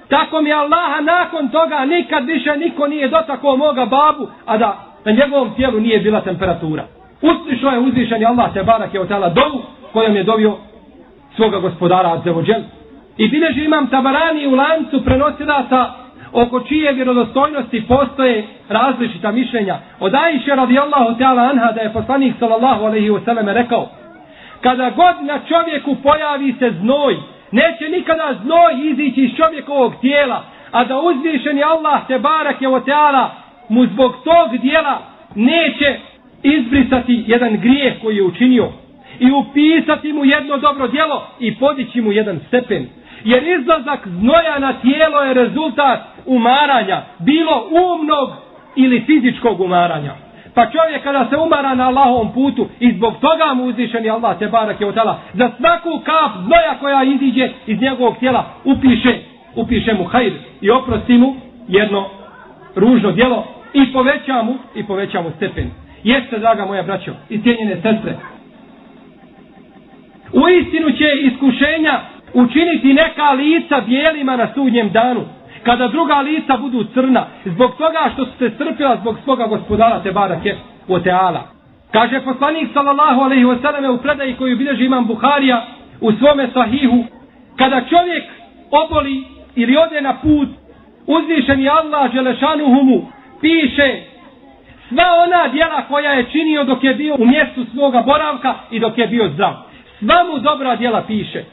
tako 0.08 0.40
mi 0.40 0.52
Allaha 0.52 1.00
nakon 1.00 1.48
toga 1.48 1.84
nikad 1.84 2.24
više 2.24 2.56
niko 2.56 2.86
nije 2.86 3.08
dotakao 3.08 3.56
moga 3.56 3.84
babu, 3.84 4.28
a 4.46 4.58
da 4.58 4.93
na 5.04 5.12
njegovom 5.12 5.54
tijelu 5.54 5.80
nije 5.80 5.98
bila 5.98 6.20
temperatura. 6.20 6.84
Uslišao 7.22 7.70
je 7.70 7.78
uzvišen 7.78 8.26
Allah 8.26 8.52
te 8.54 8.62
barak 8.62 8.94
je 8.94 9.00
otala 9.00 9.28
dovu 9.28 9.62
kojom 9.92 10.16
je 10.16 10.22
dovio 10.22 10.56
svoga 11.36 11.58
gospodara 11.58 12.12
Adzevođel. 12.12 12.60
I 13.16 13.28
bileži 13.28 13.64
imam 13.64 13.86
tabarani 13.86 14.46
u 14.46 14.54
lancu 14.54 15.04
prenosilaca 15.04 15.90
oko 16.32 16.60
čije 16.60 16.92
vjerodostojnosti 16.92 17.84
postoje 17.88 18.46
različita 18.68 19.32
mišljenja. 19.32 19.78
Od 20.00 20.14
Aisha 20.14 20.54
radijallahu 20.54 21.18
ta'ala 21.18 21.50
anha 21.50 21.72
da 21.72 21.80
je 21.80 21.92
poslanik 21.92 22.34
sallallahu 22.38 22.84
alaihi 22.84 23.10
wa 23.10 23.24
sallam 23.24 23.48
rekao 23.48 23.88
kada 24.60 24.90
god 24.90 25.14
na 25.22 25.38
čovjeku 25.48 25.96
pojavi 26.02 26.54
se 26.58 26.70
znoj 26.80 27.16
neće 27.50 27.88
nikada 27.88 28.34
znoj 28.42 28.72
izići 28.90 29.20
iz 29.20 29.30
čovjekovog 29.36 29.94
tijela, 30.00 30.42
a 30.72 30.84
da 30.84 31.00
uzvišeni 31.00 31.62
Allah 31.62 32.06
te 32.08 32.18
barak 32.18 32.62
je 32.62 32.68
oteala 32.68 33.30
mu 33.68 33.86
zbog 33.86 34.14
tog 34.24 34.60
dijela 34.60 34.98
neće 35.34 35.98
izbrisati 36.42 37.24
jedan 37.26 37.56
grijeh 37.56 37.94
koji 38.02 38.16
je 38.16 38.22
učinio 38.22 38.68
i 39.18 39.30
upisati 39.30 40.12
mu 40.12 40.24
jedno 40.24 40.56
dobro 40.56 40.88
djelo 40.88 41.26
i 41.40 41.54
podići 41.54 42.00
mu 42.00 42.12
jedan 42.12 42.40
stepen. 42.48 42.86
Jer 43.24 43.42
izlazak 43.48 44.08
znoja 44.08 44.58
na 44.58 44.72
tijelo 44.72 45.20
je 45.20 45.34
rezultat 45.34 46.00
umaranja, 46.26 47.02
bilo 47.18 47.68
umnog 47.70 48.30
ili 48.76 49.04
fizičkog 49.06 49.60
umaranja. 49.60 50.14
Pa 50.54 50.66
čovjek 50.66 51.02
kada 51.02 51.26
se 51.30 51.36
umara 51.36 51.74
na 51.74 51.88
Allahovom 51.88 52.32
putu 52.32 52.66
i 52.80 52.92
zbog 52.92 53.14
toga 53.20 53.54
mu 53.54 53.64
uzvišeni 53.64 54.10
Allah 54.10 54.38
te 54.38 54.46
barak 54.46 54.80
je 54.80 54.86
otala, 54.86 55.18
za 55.32 55.50
svaku 55.58 56.00
kap 56.04 56.32
znoja 56.46 56.74
koja 56.80 57.04
iziđe 57.04 57.48
iz 57.66 57.80
njegovog 57.80 58.16
tijela 58.18 58.44
upiše, 58.64 59.18
upiše 59.54 59.94
mu 59.94 60.04
hajr 60.04 60.32
i 60.60 60.70
oprosti 60.70 61.18
mu 61.18 61.34
jedno 61.68 62.06
ružno 62.74 63.12
djelo 63.12 63.44
i 63.74 63.92
poveća 63.92 64.42
mu, 64.42 64.54
i 64.74 64.84
poveća 64.86 65.20
mu 65.20 65.30
stepen. 65.36 65.70
Jeste, 66.04 66.38
draga 66.38 66.64
moja 66.64 66.82
braćo, 66.82 67.12
i 67.28 67.42
cijenjene 67.42 67.74
sestre, 67.74 68.16
u 70.32 70.48
istinu 70.48 70.90
će 70.90 71.08
iskušenja 71.20 72.00
učiniti 72.34 72.94
neka 72.94 73.30
lica 73.30 73.80
bijelima 73.86 74.36
na 74.36 74.48
sudnjem 74.54 74.90
danu 74.90 75.24
kada 75.64 75.88
druga 75.88 76.14
lica 76.14 76.56
budu 76.56 76.84
crna, 76.84 77.26
zbog 77.44 77.70
toga 77.78 78.10
što 78.12 78.24
su 78.24 78.32
se 78.38 78.50
strpila 78.50 78.96
zbog 79.00 79.16
svoga 79.24 79.46
gospodara 79.46 80.02
te 80.02 80.12
barake 80.12 80.54
u 80.88 81.00
teala. 81.00 81.42
Kaže 81.90 82.20
poslanik 82.20 82.68
sallallahu 82.74 83.20
alaihi 83.20 83.44
wasallam 83.44 83.94
u 83.94 84.02
predaji 84.02 84.34
koju 84.34 84.56
bilježi 84.56 84.84
imam 84.84 85.06
Buharija 85.06 85.66
u 86.00 86.12
svome 86.12 86.48
sahihu, 86.54 87.04
kada 87.56 87.80
čovjek 87.80 88.24
oboli 88.70 89.24
ili 89.54 89.76
ode 89.76 90.00
na 90.00 90.14
put, 90.22 90.48
uzvišen 91.06 91.60
je 91.60 91.70
Allah 91.70 92.12
želešanuhumu, 92.12 93.06
piše 93.40 94.02
sva 94.88 95.04
ona 95.24 95.48
dijela 95.48 95.82
koja 95.88 96.12
je 96.12 96.24
činio 96.32 96.64
dok 96.64 96.84
je 96.84 96.94
bio 96.94 97.14
u 97.14 97.26
mjestu 97.26 97.64
svoga 97.74 98.02
boravka 98.02 98.54
i 98.70 98.78
dok 98.78 98.98
je 98.98 99.06
bio 99.06 99.28
zdrav. 99.28 99.52
Sva 99.98 100.24
mu 100.24 100.38
dobra 100.38 100.76
dijela 100.76 101.02
piše. 101.02 101.44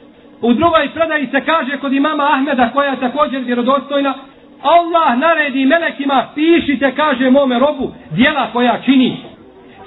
U 0.42 0.54
drugoj 0.54 0.90
predaji 0.94 1.28
se 1.32 1.42
kaže 1.42 1.78
kod 1.78 1.94
imama 1.94 2.24
Ahmeda 2.34 2.70
koja 2.74 2.92
je 2.92 3.00
također 3.00 3.42
vjerodostojna 3.42 4.14
Allah 4.62 5.18
naredi 5.18 5.66
melekima 5.66 6.28
pišite 6.36 6.92
kaže 6.96 7.30
mome 7.30 7.60
robu 7.60 7.92
dijela 8.12 8.48
koja 8.54 8.82
čini 8.86 9.18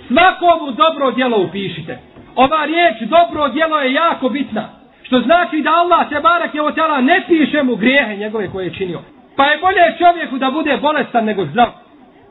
svakomu 0.08 0.72
dobro 0.72 1.10
dijelo 1.10 1.40
upišite 1.40 1.98
ova 2.36 2.64
riječ 2.64 3.00
dobro 3.00 3.48
dijelo 3.48 3.78
je 3.78 3.92
jako 3.92 4.28
bitna 4.28 4.68
što 5.02 5.20
znači 5.20 5.62
da 5.62 5.70
Allah 5.70 6.08
te 6.08 6.20
barak 6.20 6.54
je 6.54 6.62
otjela 6.62 7.00
ne 7.00 7.24
piše 7.28 7.62
mu 7.62 7.76
grijehe 7.76 8.16
njegove 8.16 8.50
koje 8.50 8.64
je 8.64 8.74
činio 8.74 9.00
pa 9.36 9.44
je 9.44 9.58
bolje 9.58 9.98
čovjeku 9.98 10.38
da 10.38 10.50
bude 10.50 10.76
bolestan 10.76 11.24
nego 11.24 11.44
zdrav 11.44 11.83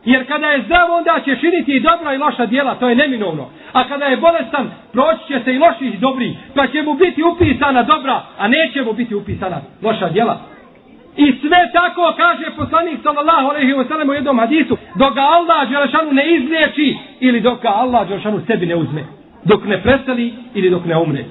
Jer 0.06 0.28
kada 0.28 0.48
je 0.48 0.62
zdrav, 0.62 0.92
onda 0.92 1.20
će 1.26 1.36
činiti 1.36 1.72
i 1.72 1.80
dobra 1.80 2.14
i 2.14 2.18
loša 2.18 2.46
dijela, 2.46 2.76
to 2.76 2.90
je 2.90 2.96
neminovno. 2.96 3.50
A 3.74 3.88
kada 3.88 4.06
je 4.06 4.18
bolestan, 4.18 4.72
proći 4.92 5.28
će 5.28 5.40
se 5.44 5.54
i 5.54 5.58
loši 5.58 5.86
i 5.86 5.98
dobri, 5.98 6.38
pa 6.56 6.68
će 6.68 6.82
mu 6.82 6.94
biti 6.94 7.24
upisana 7.24 7.84
dobra, 7.84 8.22
a 8.38 8.48
neće 8.48 8.82
mu 8.82 8.94
biti 8.94 9.16
upisana 9.16 9.62
loša 9.82 10.10
dijela. 10.10 10.42
I 11.18 11.34
sve 11.42 11.70
tako 11.74 12.14
kaže 12.18 12.56
poslanik 12.56 13.00
sallallahu 13.04 13.48
alejhi 13.48 13.74
ve 13.74 13.86
sellem 13.86 14.10
u 14.10 14.14
jednom 14.14 14.40
hadisu, 14.40 14.78
dok 14.96 15.16
ga 15.16 15.22
Allah 15.22 15.70
dželešanu 15.70 16.12
ne 16.12 16.36
izliječi 16.36 16.98
ili 17.20 17.42
dok 17.42 17.62
ga 17.62 17.70
Allah 17.70 18.08
dželešanu 18.08 18.42
sebi 18.48 18.66
ne 18.66 18.76
uzme, 18.76 19.04
dok 19.44 19.66
ne 19.66 19.82
preseli 19.82 20.34
ili 20.54 20.70
dok 20.70 20.86
ne 20.86 20.98
umre. 20.98 21.26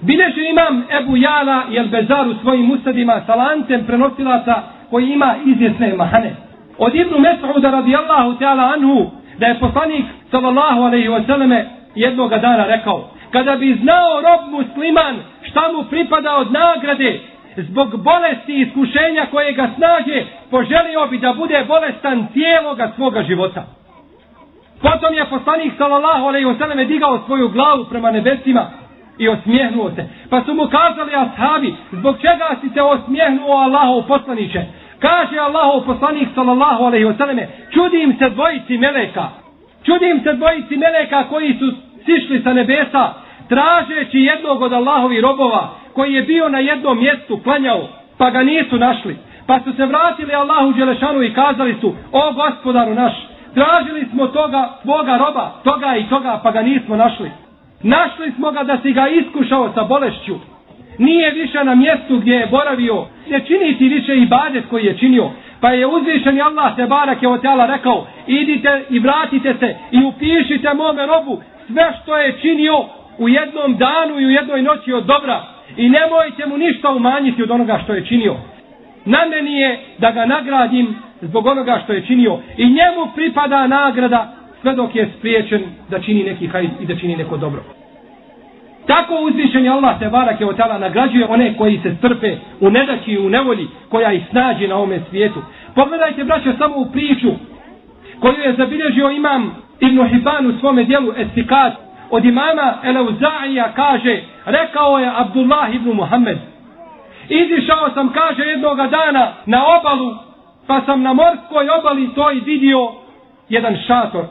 Bileže 0.00 0.44
imam 0.50 0.84
Ebu 1.00 1.16
Jala 1.16 1.62
i 1.70 1.76
Elbezar 1.76 2.28
u 2.28 2.34
svojim 2.34 2.70
usadima 2.70 3.22
sa 3.26 3.34
lancem 3.34 3.84
prenosilaca 3.86 4.62
koji 4.90 5.06
ima 5.06 5.34
izvjesne 5.46 5.94
mahane. 5.94 6.46
Od 6.78 6.94
Ibnu 6.94 7.18
Mes'uda 7.18 7.70
radijallahu 7.70 8.38
ta'ala 8.38 8.72
anhu 8.74 9.10
da 9.38 9.46
je 9.46 9.60
poslanik 9.60 10.04
sallallahu 10.30 10.82
alaihi 10.82 11.08
wa 11.08 11.26
sallame 11.26 11.66
jednog 11.94 12.30
dana 12.30 12.66
rekao 12.66 13.10
kada 13.30 13.56
bi 13.56 13.78
znao 13.82 14.20
rob 14.20 14.50
musliman 14.50 15.16
šta 15.42 15.72
mu 15.72 15.84
pripada 15.90 16.36
od 16.36 16.52
nagrade 16.52 17.20
zbog 17.56 18.02
bolesti 18.02 18.52
i 18.52 18.60
iskušenja 18.60 19.26
koje 19.30 19.52
ga 19.52 19.68
snađe 19.76 20.24
poželio 20.50 21.06
bi 21.10 21.18
da 21.18 21.32
bude 21.32 21.64
bolestan 21.68 22.26
cijeloga 22.32 22.92
svoga 22.96 23.22
života. 23.22 23.64
Potom 24.82 25.14
je 25.14 25.24
poslanik 25.24 25.72
sallallahu 25.78 26.26
alaihi 26.26 26.46
wa 26.46 26.58
sallam 26.58 26.86
digao 26.86 27.22
svoju 27.26 27.48
glavu 27.48 27.84
prema 27.84 28.10
nebesima 28.10 28.66
i 29.18 29.28
osmijehnuo 29.28 29.90
se. 29.90 30.08
Pa 30.30 30.42
su 30.44 30.54
mu 30.54 30.68
kazali 30.68 31.12
ashabi, 31.14 31.74
zbog 31.92 32.16
čega 32.20 32.56
si 32.60 32.68
se 32.68 32.82
osmijehnuo 32.82 33.56
Allahov 33.56 34.02
poslaniće? 34.08 34.64
Kaže 35.00 35.38
Allahov 35.38 35.86
poslanik 35.86 36.28
sallallahu 36.34 36.84
alaihi 36.84 37.04
wasallame, 37.04 37.46
čudim 37.70 38.16
se 38.18 38.30
dvojici 38.30 38.78
meleka. 38.78 39.28
Čudim 39.84 40.20
se 40.22 40.32
dvojici 40.32 40.76
meleka 40.76 41.24
koji 41.28 41.54
su 41.58 41.72
sišli 42.04 42.42
sa 42.42 42.52
nebesa, 42.52 43.12
tražeći 43.48 44.18
jednog 44.18 44.62
od 44.62 44.72
Allahovi 44.72 45.20
robova, 45.20 45.68
koji 45.92 46.12
je 46.12 46.22
bio 46.22 46.48
na 46.48 46.58
jednom 46.58 46.98
mjestu, 46.98 47.40
klanjao, 47.44 47.88
pa 48.18 48.30
ga 48.30 48.42
nisu 48.42 48.78
našli. 48.78 49.16
Pa 49.46 49.60
su 49.60 49.72
se 49.72 49.86
vratili 49.86 50.34
Allahu 50.34 50.72
Đelešanu 50.72 51.22
i 51.22 51.34
kazali 51.34 51.76
su, 51.80 51.94
o 52.12 52.32
gospodaru 52.32 52.94
naš, 52.94 53.12
tražili 53.54 54.06
smo 54.12 54.26
toga, 54.26 54.70
tvoga 54.82 55.16
roba, 55.16 55.52
toga 55.64 55.96
i 55.96 56.08
toga, 56.08 56.40
pa 56.42 56.50
ga 56.50 56.62
nismo 56.62 56.96
našli. 56.96 57.30
Našli 57.82 58.32
smo 58.36 58.50
ga 58.50 58.62
da 58.62 58.78
si 58.82 58.92
ga 58.92 59.08
iskušao 59.08 59.72
sa 59.74 59.84
bolešću. 59.84 60.55
Nije 60.98 61.30
više 61.30 61.64
na 61.64 61.74
mjestu 61.74 62.18
gdje 62.18 62.34
je 62.34 62.46
boravio. 62.46 63.06
Ne 63.30 63.40
čini 63.46 63.78
ti 63.78 63.88
više 63.88 64.16
i 64.16 64.26
badet 64.26 64.64
koji 64.70 64.84
je 64.84 64.98
činio. 64.98 65.30
Pa 65.60 65.70
je 65.70 65.86
uzvišen 65.86 66.40
Allah 66.40 66.76
se 66.76 66.86
barak 66.86 67.22
je 67.22 67.40
tela 67.42 67.66
rekao 67.66 68.06
idite 68.26 68.84
i 68.90 68.98
vratite 68.98 69.54
se 69.60 69.74
i 69.90 70.04
upišite 70.04 70.74
mome 70.74 71.06
robu 71.06 71.42
sve 71.66 71.92
što 72.02 72.16
je 72.16 72.38
činio 72.40 72.84
u 73.18 73.28
jednom 73.28 73.76
danu 73.76 74.20
i 74.20 74.26
u 74.26 74.30
jednoj 74.30 74.62
noći 74.62 74.92
od 74.92 75.04
dobra. 75.04 75.42
I 75.76 75.88
nemojte 75.88 76.46
mu 76.46 76.58
ništa 76.58 76.90
umanjiti 76.90 77.42
od 77.42 77.50
onoga 77.50 77.80
što 77.84 77.94
je 77.94 78.06
činio. 78.06 78.36
Na 79.04 79.18
meni 79.30 79.56
je 79.60 79.80
da 79.98 80.10
ga 80.10 80.26
nagradim 80.26 80.94
zbog 81.20 81.46
onoga 81.46 81.80
što 81.84 81.92
je 81.92 82.06
činio. 82.06 82.38
I 82.56 82.64
njemu 82.64 83.12
pripada 83.14 83.66
nagrada 83.66 84.32
sve 84.62 84.74
dok 84.74 84.94
je 84.94 85.10
spriječen 85.18 85.62
da 85.90 85.98
čini 85.98 86.24
neki 86.24 86.46
hajd 86.46 86.70
i 86.80 86.86
da 86.86 86.96
čini 86.96 87.16
neko 87.16 87.36
dobro. 87.36 87.75
Tako 88.86 89.14
uzvišen 89.20 89.64
je 89.64 89.70
Allah 89.70 89.98
te 89.98 90.08
barake 90.08 90.46
od 90.46 90.56
tala 90.56 90.78
nagrađuje 90.78 91.26
one 91.26 91.56
koji 91.56 91.80
se 91.82 91.94
strpe 91.98 92.36
u 92.60 92.70
nedaći 92.70 93.10
i 93.12 93.18
u 93.18 93.30
nevolji 93.30 93.68
koja 93.88 94.12
ih 94.12 94.22
snađe 94.30 94.68
na 94.68 94.76
ovome 94.76 95.00
svijetu. 95.10 95.42
Pogledajte 95.74 96.24
braćo 96.24 96.52
samo 96.58 96.76
u 96.76 96.86
priču 96.92 97.30
koju 98.20 98.40
je 98.44 98.54
zabilježio 98.56 99.10
imam 99.10 99.56
Ibn 99.80 100.06
Hibban 100.08 100.46
u 100.46 100.58
svome 100.60 100.84
dijelu 100.84 101.12
Estikat 101.16 101.72
od 102.10 102.24
imama 102.24 102.74
Eleuzaija 102.82 103.72
kaže 103.76 104.22
rekao 104.44 104.98
je 104.98 105.12
Abdullah 105.16 105.74
ibn 105.74 105.92
Muhammed 105.92 106.38
izišao 107.28 107.90
sam 107.94 108.12
kaže 108.12 108.42
jednoga 108.42 108.86
dana 108.86 109.32
na 109.46 109.62
obalu 109.78 110.14
pa 110.66 110.80
sam 110.86 111.02
na 111.02 111.12
morskoj 111.12 111.68
obali 111.78 112.14
to 112.14 112.32
i 112.32 112.40
vidio 112.40 112.88
jedan 113.48 113.76
šator 113.86 114.24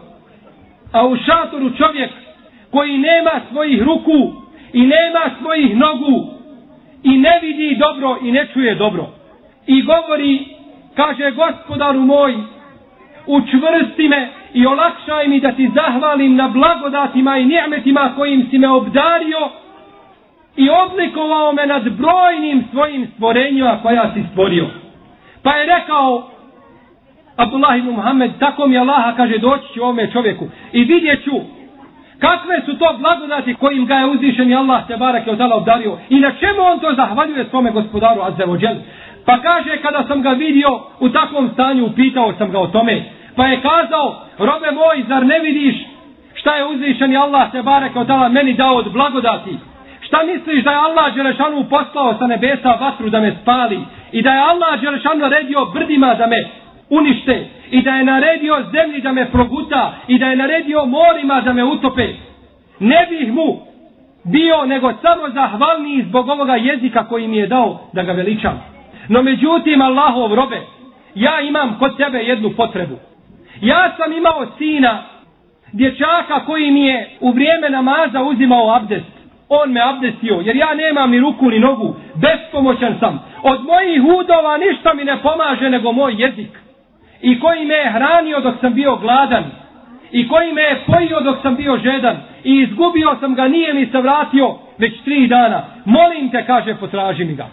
a 0.92 1.08
u 1.08 1.16
šatoru 1.16 1.70
čovjek 1.78 2.12
koji 2.72 2.98
nema 2.98 3.32
svojih 3.52 3.82
ruku 3.82 4.45
i 4.76 4.82
nema 4.82 5.24
svojih 5.40 5.78
nogu 5.78 6.28
i 7.04 7.18
ne 7.18 7.40
vidi 7.42 7.78
dobro 7.80 8.18
i 8.22 8.32
ne 8.32 8.48
čuje 8.54 8.76
dobro 8.76 9.08
i 9.68 9.82
govori 9.82 10.46
kaže 10.96 11.32
gospodaru 11.32 12.02
moj 12.02 12.36
učvrsti 13.28 14.08
me 14.08 14.30
i 14.54 14.66
olakšaj 14.66 15.28
mi 15.28 15.40
da 15.40 15.52
ti 15.52 15.72
zahvalim 15.76 16.36
na 16.36 16.48
blagodatima 16.48 17.38
i 17.38 17.46
njemetima 17.46 18.14
kojim 18.16 18.48
si 18.50 18.58
me 18.58 18.70
obdario 18.70 19.50
i 20.56 20.70
oblikovao 20.70 21.54
me 21.54 21.66
nad 21.66 21.84
brojnim 21.84 22.64
svojim 22.72 23.08
stvorenjima 23.16 23.80
koja 23.82 24.12
si 24.14 24.24
stvorio. 24.32 24.68
Pa 25.44 25.52
je 25.52 25.66
rekao 25.66 26.30
Abdullah 27.36 27.78
ibn 27.78 27.90
Muhammed, 27.90 28.32
tako 28.40 28.68
mi 28.68 28.78
Allaha 28.78 29.16
kaže 29.16 29.38
doći 29.38 29.74
ću 29.74 29.84
ovome 29.84 30.12
čovjeku 30.12 30.48
i 30.72 30.84
vidjet 30.84 31.24
ću 31.24 31.55
kakve 32.26 32.62
su 32.66 32.78
to 32.78 32.88
blagodati 33.00 33.54
kojim 33.54 33.86
ga 33.86 33.96
je 33.96 34.06
uzvišen 34.06 34.52
i 34.52 34.56
Allah 34.56 34.88
te 34.88 34.98
barake 34.98 35.32
od 35.32 35.38
tala 35.38 35.56
obdario 35.56 35.98
i 36.10 36.20
na 36.20 36.32
čemu 36.40 36.62
on 36.72 36.80
to 36.80 36.94
zahvaljuje 36.96 37.46
svome 37.50 37.72
gospodaru 37.72 38.22
Azzevođel. 38.22 38.76
Pa 39.26 39.42
kaže 39.42 39.78
kada 39.82 40.04
sam 40.08 40.22
ga 40.22 40.30
vidio 40.30 40.70
u 41.00 41.10
takvom 41.10 41.50
stanju, 41.54 41.86
upitao 41.86 42.34
sam 42.38 42.52
ga 42.52 42.60
o 42.60 42.68
tome. 42.68 43.04
Pa 43.36 43.48
je 43.48 43.62
kazao, 43.62 44.22
robe 44.38 44.72
moj, 44.72 45.04
zar 45.08 45.26
ne 45.26 45.40
vidiš 45.40 45.76
šta 46.34 46.56
je 46.56 46.66
uzvišen 46.66 47.14
i 47.14 47.18
Allah 47.18 47.52
te 47.52 47.62
barake 47.62 48.00
od 48.00 48.08
tala 48.08 48.30
meni 48.30 48.54
dao 48.54 48.76
od 48.76 48.92
blagodati? 48.92 49.58
Šta 50.02 50.18
misliš 50.24 50.64
da 50.64 50.72
je 50.72 50.78
Allah 50.78 51.16
Đelešanu 51.16 51.66
poslao 51.70 52.16
sa 52.20 52.28
nebesa 52.28 52.78
vatru 52.82 53.10
da 53.10 53.20
me 53.20 53.36
spali? 53.42 53.80
I 54.12 54.22
da 54.22 54.32
je 54.32 54.40
Allah 54.40 54.82
Đelešanu 54.82 55.20
naredio 55.20 55.66
brdima 55.66 56.14
da 56.14 56.28
me 56.28 56.36
unište 56.90 57.48
i 57.72 57.82
da 57.82 57.92
je 57.92 58.04
naredio 58.04 58.64
zemlji 58.72 59.02
da 59.02 59.12
me 59.12 59.32
proguta 59.32 59.94
i 60.08 60.20
da 60.20 60.26
je 60.26 60.36
naredio 60.36 60.86
morima 60.86 61.42
da 61.42 61.54
me 61.54 61.64
utope, 61.64 62.08
ne 62.80 63.08
bih 63.10 63.34
mu 63.34 63.60
bio 64.24 64.66
nego 64.66 64.94
samo 65.02 65.30
zahvalniji 65.34 66.06
zbog 66.10 66.30
ovoga 66.30 66.56
jezika 66.56 67.08
koji 67.08 67.28
mi 67.28 67.38
je 67.38 67.48
dao 67.48 67.80
da 67.94 68.04
ga 68.04 68.12
veličam. 68.12 68.64
No 69.08 69.22
međutim, 69.22 69.82
Allahov 69.82 70.34
robe, 70.34 70.62
ja 71.16 71.42
imam 71.42 71.76
kod 71.80 71.98
tebe 71.98 72.18
jednu 72.18 72.50
potrebu. 72.58 72.96
Ja 73.62 73.94
sam 73.98 74.14
imao 74.14 74.46
sina, 74.58 75.04
dječaka 75.72 76.46
koji 76.46 76.72
mi 76.72 76.86
je 76.86 77.10
u 77.20 77.32
vrijeme 77.32 77.70
namaza 77.70 78.24
uzimao 78.24 78.76
abdest. 78.76 79.16
On 79.50 79.72
me 79.72 79.82
abdestio, 79.82 80.42
jer 80.46 80.56
ja 80.56 80.74
nemam 80.74 81.12
ni 81.12 81.20
ruku 81.20 81.50
ni 81.50 81.60
nogu, 81.60 81.96
bespomoćan 82.16 82.96
sam. 83.00 83.24
Od 83.44 83.64
mojih 83.64 84.04
udova 84.04 84.58
ništa 84.58 84.94
mi 84.94 85.04
ne 85.04 85.18
pomaže 85.22 85.70
nego 85.70 85.92
moj 85.92 86.16
jezik 86.18 86.65
i 87.22 87.40
koji 87.40 87.66
me 87.66 87.74
je 87.74 87.92
hranio 87.92 88.40
dok 88.40 88.56
sam 88.62 88.74
bio 88.74 88.96
gladan 88.96 89.44
i 90.12 90.28
koji 90.28 90.54
me 90.54 90.62
je 90.62 90.84
pojio 90.86 91.20
dok 91.20 91.42
sam 91.42 91.56
bio 91.56 91.78
žedan 91.78 92.18
i 92.44 92.56
izgubio 92.62 93.16
sam 93.20 93.36
ga, 93.36 93.48
nije 93.48 93.74
mi 93.74 93.86
se 93.86 94.02
vratio 94.02 94.56
već 94.78 95.02
tri 95.04 95.28
dana. 95.28 95.64
Molim 95.86 96.30
te, 96.30 96.46
kaže, 96.46 96.76
potraži 96.76 97.26
mi 97.26 97.36
ga. 97.36 97.48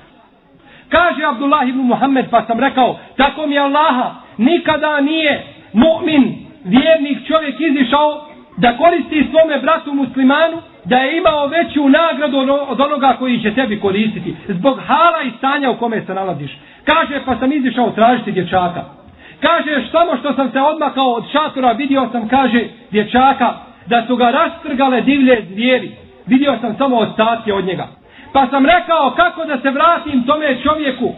Kaže 0.88 1.25
Abdullah 1.25 1.69
ibn 1.69 1.81
Muhammed, 1.81 2.26
pa 2.31 2.45
sam 2.47 2.61
rekao, 2.61 2.99
tako 3.16 3.47
mi 3.47 3.59
Allaha, 3.59 4.11
nikada 4.38 5.00
nije 5.00 5.45
mu'min, 5.73 6.33
vjernik 6.64 7.26
čovjek 7.26 7.61
izišao 7.61 8.26
da 8.57 8.76
koristi 8.76 9.26
svome 9.31 9.59
bratu 9.59 9.95
muslimanu, 9.95 10.59
da 10.85 10.97
je 10.97 11.19
imao 11.19 11.47
veću 11.47 11.88
nagradu 11.88 12.38
od 12.69 12.81
onoga 12.81 13.16
koji 13.19 13.42
će 13.42 13.54
tebi 13.54 13.81
koristiti, 13.81 14.35
zbog 14.49 14.78
hala 14.87 15.23
i 15.23 15.31
stanja 15.38 15.71
u 15.71 15.76
kome 15.76 16.02
se 16.07 16.14
nalaziš. 16.14 16.59
Kaže, 16.85 17.21
pa 17.25 17.37
sam 17.37 17.52
izišao 17.52 17.90
tražiti 17.90 18.33
dječaka. 18.33 19.02
Kaže, 19.43 19.87
samo 19.93 20.17
što 20.17 20.33
sam 20.33 20.51
se 20.53 20.61
odmakao 20.61 21.13
od 21.13 21.25
šatora, 21.33 21.73
vidio 21.73 22.09
sam, 22.13 22.29
kaže, 22.29 22.65
dječaka, 22.91 23.55
da 23.87 24.07
su 24.07 24.17
ga 24.17 24.31
rastrgale 24.31 25.01
divlje 25.01 25.47
zvijeri. 25.51 25.91
Vidio 26.27 26.59
sam 26.61 26.75
samo 26.79 26.97
ostatke 26.97 27.53
od 27.53 27.65
njega. 27.65 27.87
Pa 28.33 28.47
sam 28.47 28.67
rekao, 28.67 29.11
kako 29.11 29.45
da 29.45 29.59
se 29.59 29.71
vratim 29.71 30.27
tome 30.27 30.63
čovjeku? 30.63 31.13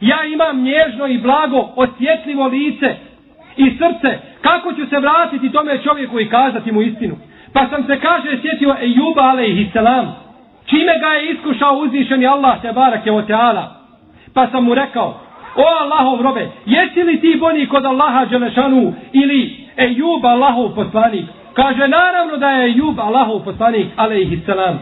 Ja 0.00 0.24
imam 0.24 0.62
nježno 0.62 1.06
i 1.06 1.18
blago, 1.18 1.68
osjetljivo 1.76 2.46
lice 2.46 2.96
i 3.56 3.70
srce. 3.70 4.18
Kako 4.40 4.72
ću 4.72 4.86
se 4.90 4.98
vratiti 4.98 5.52
tome 5.52 5.82
čovjeku 5.82 6.20
i 6.20 6.28
kazati 6.28 6.72
mu 6.72 6.82
istinu? 6.82 7.16
Pa 7.52 7.66
sam 7.70 7.86
se, 7.86 8.00
kaže, 8.00 8.38
sjetio 8.42 8.76
Ejuba, 8.80 9.22
alaihissalam. 9.22 10.16
Čime 10.66 10.92
ga 11.00 11.06
je 11.06 11.32
iskušao 11.32 11.78
uzvišeni 11.78 12.26
Allah, 12.26 12.62
te 12.62 12.72
barake 12.72 13.12
o 13.12 13.22
teala? 13.22 13.74
Pa 14.34 14.46
sam 14.46 14.64
mu 14.64 14.74
rekao, 14.74 15.20
O 15.58 15.66
Allahov 15.82 16.22
robe, 16.22 16.48
jesi 16.66 17.02
li 17.02 17.20
ti 17.20 17.36
bolji 17.40 17.66
kod 17.66 17.84
Allaha 17.84 18.24
Đelešanu 18.24 18.94
ili 19.12 19.66
Ejub 19.76 20.24
Allahov 20.24 20.74
poslanik? 20.74 21.24
Kaže, 21.54 21.88
naravno 21.88 22.36
da 22.36 22.50
je 22.50 22.66
Ejub 22.66 23.00
Allahov 23.00 23.44
poslanik, 23.44 23.86
alaihissalam. 23.96 24.78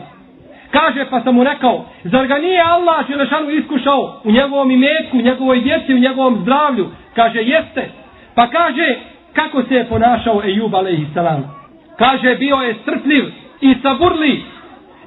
Kaže, 0.71 1.07
pa 1.11 1.21
sam 1.21 1.35
mu 1.35 1.45
rekao, 1.45 1.85
zar 2.05 2.27
ga 2.27 2.39
nije 2.39 2.63
Allah 2.63 3.09
Đelešanu 3.09 3.51
iskušao 3.51 4.21
u 4.25 4.31
njegovom 4.31 4.71
imetku, 4.71 5.19
u 5.19 5.21
njegovoj 5.21 5.61
djeci, 5.61 5.95
u 5.95 5.99
njegovom 5.99 6.39
zdravlju? 6.43 6.87
Kaže, 7.15 7.39
jeste. 7.43 7.91
Pa 8.35 8.47
kaže, 8.47 8.97
kako 9.33 9.63
se 9.63 9.75
je 9.75 9.89
ponašao 9.89 10.43
Ejub 10.45 10.75
alaihissalam. 10.75 11.55
Kaže, 11.99 12.35
bio 12.35 12.57
je 12.57 12.75
strpljiv 12.75 13.25
i 13.61 13.75
saburli. 13.83 14.43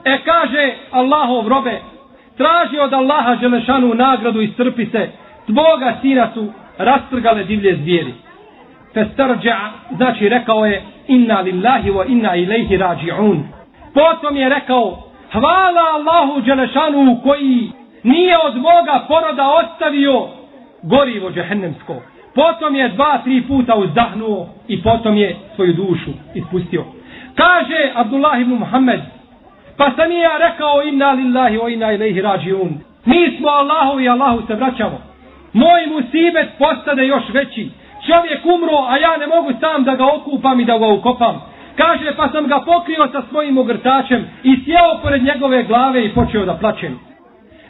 E 0.06 0.18
kaže, 0.26 0.74
Allahov 0.92 1.48
robe, 1.48 1.80
traži 2.38 2.80
od 2.80 2.94
Allaha 2.94 3.36
Đelešanu 3.36 3.94
nagradu 3.94 4.42
i 4.42 4.48
strpi 4.48 4.86
se. 4.86 5.10
Tvoga 5.50 5.98
sina 6.02 6.30
su 6.34 6.48
rastrgale 6.78 7.44
divlje 7.44 7.76
zvijeri. 7.76 8.14
Festarđa, 8.94 9.58
znači 9.96 10.30
rekao 10.30 10.66
je, 10.66 10.84
inna 11.08 11.40
lillahi 11.40 11.92
wa 11.92 12.06
inna 12.08 12.36
ilaihi 12.36 12.78
rađi'un. 12.78 13.40
Potom 13.94 14.36
je 14.36 14.50
rekao, 14.50 14.98
hvala 15.32 15.82
Allahu 15.94 16.42
Đelešanu 16.42 17.20
koji 17.24 17.72
nije 18.04 18.38
od 18.38 18.56
moga 18.56 19.06
poroda 19.08 19.48
ostavio 19.50 20.28
gorivo 20.84 21.32
džehennemsko. 21.32 21.96
Potom 22.36 22.76
je 22.76 22.90
dva, 22.90 23.18
tri 23.24 23.42
puta 23.48 23.76
uzdahnuo 23.76 24.48
i 24.68 24.84
potom 24.84 25.18
je 25.18 25.36
svoju 25.56 25.74
dušu 25.74 26.12
ispustio. 26.36 26.86
Kaže 27.36 27.92
Abdullah 27.96 28.42
ibn 28.42 28.54
Muhammed, 28.54 29.00
pa 29.78 29.92
sam 29.96 30.12
ja 30.12 30.38
rekao 30.38 30.84
inna 30.84 31.12
lillahi 31.12 31.58
wa 31.58 31.74
inna 31.74 31.92
ilaihi 31.92 32.22
rađi'un. 32.22 32.72
Mi 33.06 33.38
smo 33.38 33.48
Allahu 33.48 34.00
i 34.00 34.10
Allahu 34.10 34.48
se 34.48 34.56
vraćamo. 34.56 35.09
Moj 35.54 35.88
musibet 35.88 36.48
postade 36.58 37.08
još 37.08 37.24
veći. 37.34 37.70
Čovjek 38.08 38.46
umro, 38.46 38.78
a 38.88 38.98
ja 38.98 39.18
ne 39.18 39.28
mogu 39.28 39.52
sam 39.60 39.84
da 39.84 39.96
ga 39.96 40.06
okupam 40.16 40.60
i 40.60 40.66
da 40.66 40.78
ga 40.78 40.88
ukopam. 40.88 41.42
Kaže, 41.76 42.16
pa 42.18 42.30
sam 42.30 42.48
ga 42.48 42.60
pokrio 42.60 43.08
sa 43.12 43.22
svojim 43.30 43.58
ogrtačem 43.58 44.28
i 44.44 44.60
sjeo 44.66 45.00
pored 45.04 45.24
njegove 45.24 45.64
glave 45.64 46.06
i 46.06 46.14
počeo 46.14 46.46
da 46.46 46.54
plačem. 46.54 47.00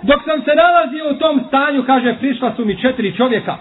Dok 0.01 0.23
sam 0.25 0.41
se 0.41 0.55
nalazio 0.55 1.09
u 1.11 1.19
tom 1.19 1.41
stanju, 1.47 1.83
kaže, 1.83 2.15
prišla 2.19 2.53
su 2.55 2.65
mi 2.65 2.81
četiri 2.81 3.17
čovjeka. 3.17 3.55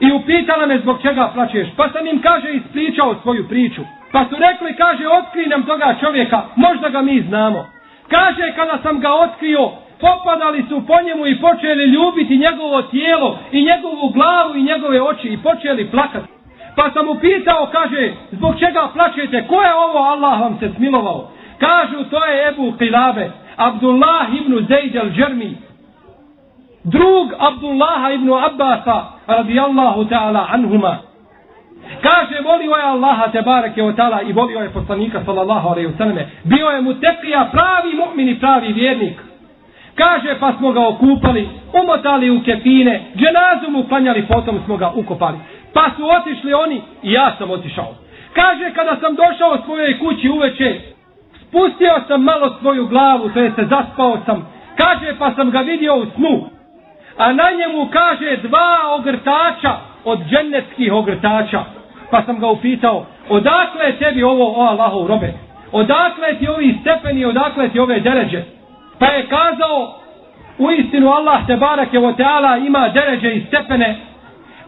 I 0.00 0.12
upitala 0.12 0.66
me 0.66 0.78
zbog 0.78 1.02
čega 1.02 1.30
plačeš. 1.34 1.68
Pa 1.76 1.88
sam 1.88 2.06
im, 2.06 2.22
kaže, 2.22 2.52
ispričao 2.52 3.14
svoju 3.22 3.48
priču. 3.48 3.82
Pa 4.12 4.24
su 4.24 4.36
rekli, 4.38 4.76
kaže, 4.76 5.08
otkri 5.08 5.46
nam 5.46 5.62
toga 5.62 5.94
čovjeka, 6.00 6.42
možda 6.56 6.88
ga 6.88 7.02
mi 7.02 7.20
znamo. 7.20 7.66
Kaže, 8.08 8.52
kada 8.56 8.78
sam 8.82 9.00
ga 9.00 9.12
otkrio, 9.14 9.70
popadali 10.04 10.64
su 10.68 10.86
po 10.86 10.96
njemu 11.06 11.26
i 11.26 11.40
počeli 11.40 11.84
ljubiti 11.84 12.38
njegovo 12.38 12.82
tijelo 12.82 13.38
i 13.52 13.64
njegovu 13.64 14.08
glavu 14.16 14.56
i 14.56 14.62
njegove 14.62 15.02
oči 15.02 15.28
i 15.28 15.42
počeli 15.42 15.90
plakati. 15.90 16.28
Pa 16.76 16.90
sam 16.90 17.06
mu 17.06 17.14
pitao, 17.14 17.68
kaže, 17.72 18.12
zbog 18.30 18.54
čega 18.58 18.88
plaćete, 18.94 19.46
ko 19.48 19.62
je 19.62 19.74
ovo 19.74 19.98
Allah 19.98 20.40
vam 20.40 20.56
se 20.60 20.70
smilovao? 20.76 21.30
Kažu, 21.58 22.04
to 22.10 22.24
je 22.24 22.48
Ebu 22.48 22.72
Qilabe, 22.78 23.30
Abdullah 23.56 24.26
ibn 24.40 24.66
Zaid 24.68 24.94
al-Džermi, 24.96 25.52
drug 26.84 27.28
Abdullaha 27.38 28.12
ibn 28.12 28.32
Abbasa, 28.32 29.04
radijallahu 29.26 30.04
ta'ala 30.04 30.46
anhuma. 30.50 30.96
Kaže, 32.02 32.42
volio 32.44 32.76
je 32.76 32.82
Allaha 32.82 33.28
te 33.28 33.42
barake 33.42 33.82
o 33.82 33.92
ta'ala 33.92 34.22
i 34.22 34.32
volio 34.32 34.58
je 34.58 34.70
poslanika 34.70 35.24
sallallahu 35.24 35.68
alaihi 35.68 35.88
wa 35.88 35.98
sallame. 35.98 36.28
Bio 36.44 36.66
je 36.66 36.80
mu 36.80 36.94
teklija 36.94 37.48
pravi 37.52 37.96
mu'min 37.96 38.28
i 38.28 38.40
pravi 38.40 38.72
vjernik. 38.72 39.31
Kaže, 39.94 40.36
pa 40.40 40.52
smo 40.58 40.72
ga 40.72 40.88
okupali, 40.88 41.48
umotali 41.82 42.30
u 42.30 42.42
kefine, 42.44 43.04
dženazu 43.16 43.70
mu 43.70 43.82
klanjali, 43.88 44.26
potom 44.26 44.60
smo 44.64 44.76
ga 44.76 44.92
ukopali. 44.94 45.38
Pa 45.74 45.90
su 45.96 46.02
otišli 46.10 46.54
oni 46.54 46.82
i 47.02 47.12
ja 47.12 47.34
sam 47.38 47.50
otišao. 47.50 47.94
Kaže, 48.34 48.72
kada 48.74 48.96
sam 49.00 49.14
došao 49.14 49.58
svojoj 49.64 49.98
kući 49.98 50.28
uveče, 50.28 50.80
spustio 51.40 52.00
sam 52.08 52.22
malo 52.22 52.56
svoju 52.60 52.86
glavu, 52.86 53.28
to 53.28 53.40
je 53.40 53.52
se 53.56 53.64
zaspao 53.64 54.18
sam. 54.26 54.48
Kaže, 54.76 55.14
pa 55.18 55.32
sam 55.34 55.50
ga 55.50 55.58
vidio 55.58 55.96
u 55.96 56.06
snu. 56.14 56.48
A 57.18 57.32
na 57.32 57.50
njemu 57.58 57.88
kaže 57.92 58.36
dva 58.36 58.78
ogrtača 58.98 59.76
od 60.04 60.18
džennetskih 60.28 60.92
ogrtača. 60.92 61.64
Pa 62.10 62.22
sam 62.22 62.38
ga 62.38 62.46
upitao, 62.46 63.06
odakle 63.28 63.86
je 63.86 63.96
tebi 63.96 64.22
ovo, 64.22 64.52
o 64.56 64.62
Allahov 64.62 65.06
robe? 65.06 65.32
Odakle 65.72 66.38
ti 66.38 66.48
ovi 66.48 66.78
stepeni, 66.80 67.24
odakle 67.24 67.68
ti 67.68 67.78
ove 67.78 68.00
deređe? 68.00 68.42
Pa 68.98 69.06
je 69.06 69.26
kazao, 69.26 70.02
u 70.58 70.70
istinu 70.70 71.10
Allah 71.10 71.46
te 71.46 71.56
barake 71.56 71.98
o 71.98 72.12
teala 72.12 72.56
ima 72.56 72.88
deređe 72.88 73.34
i 73.34 73.44
stepene 73.48 73.96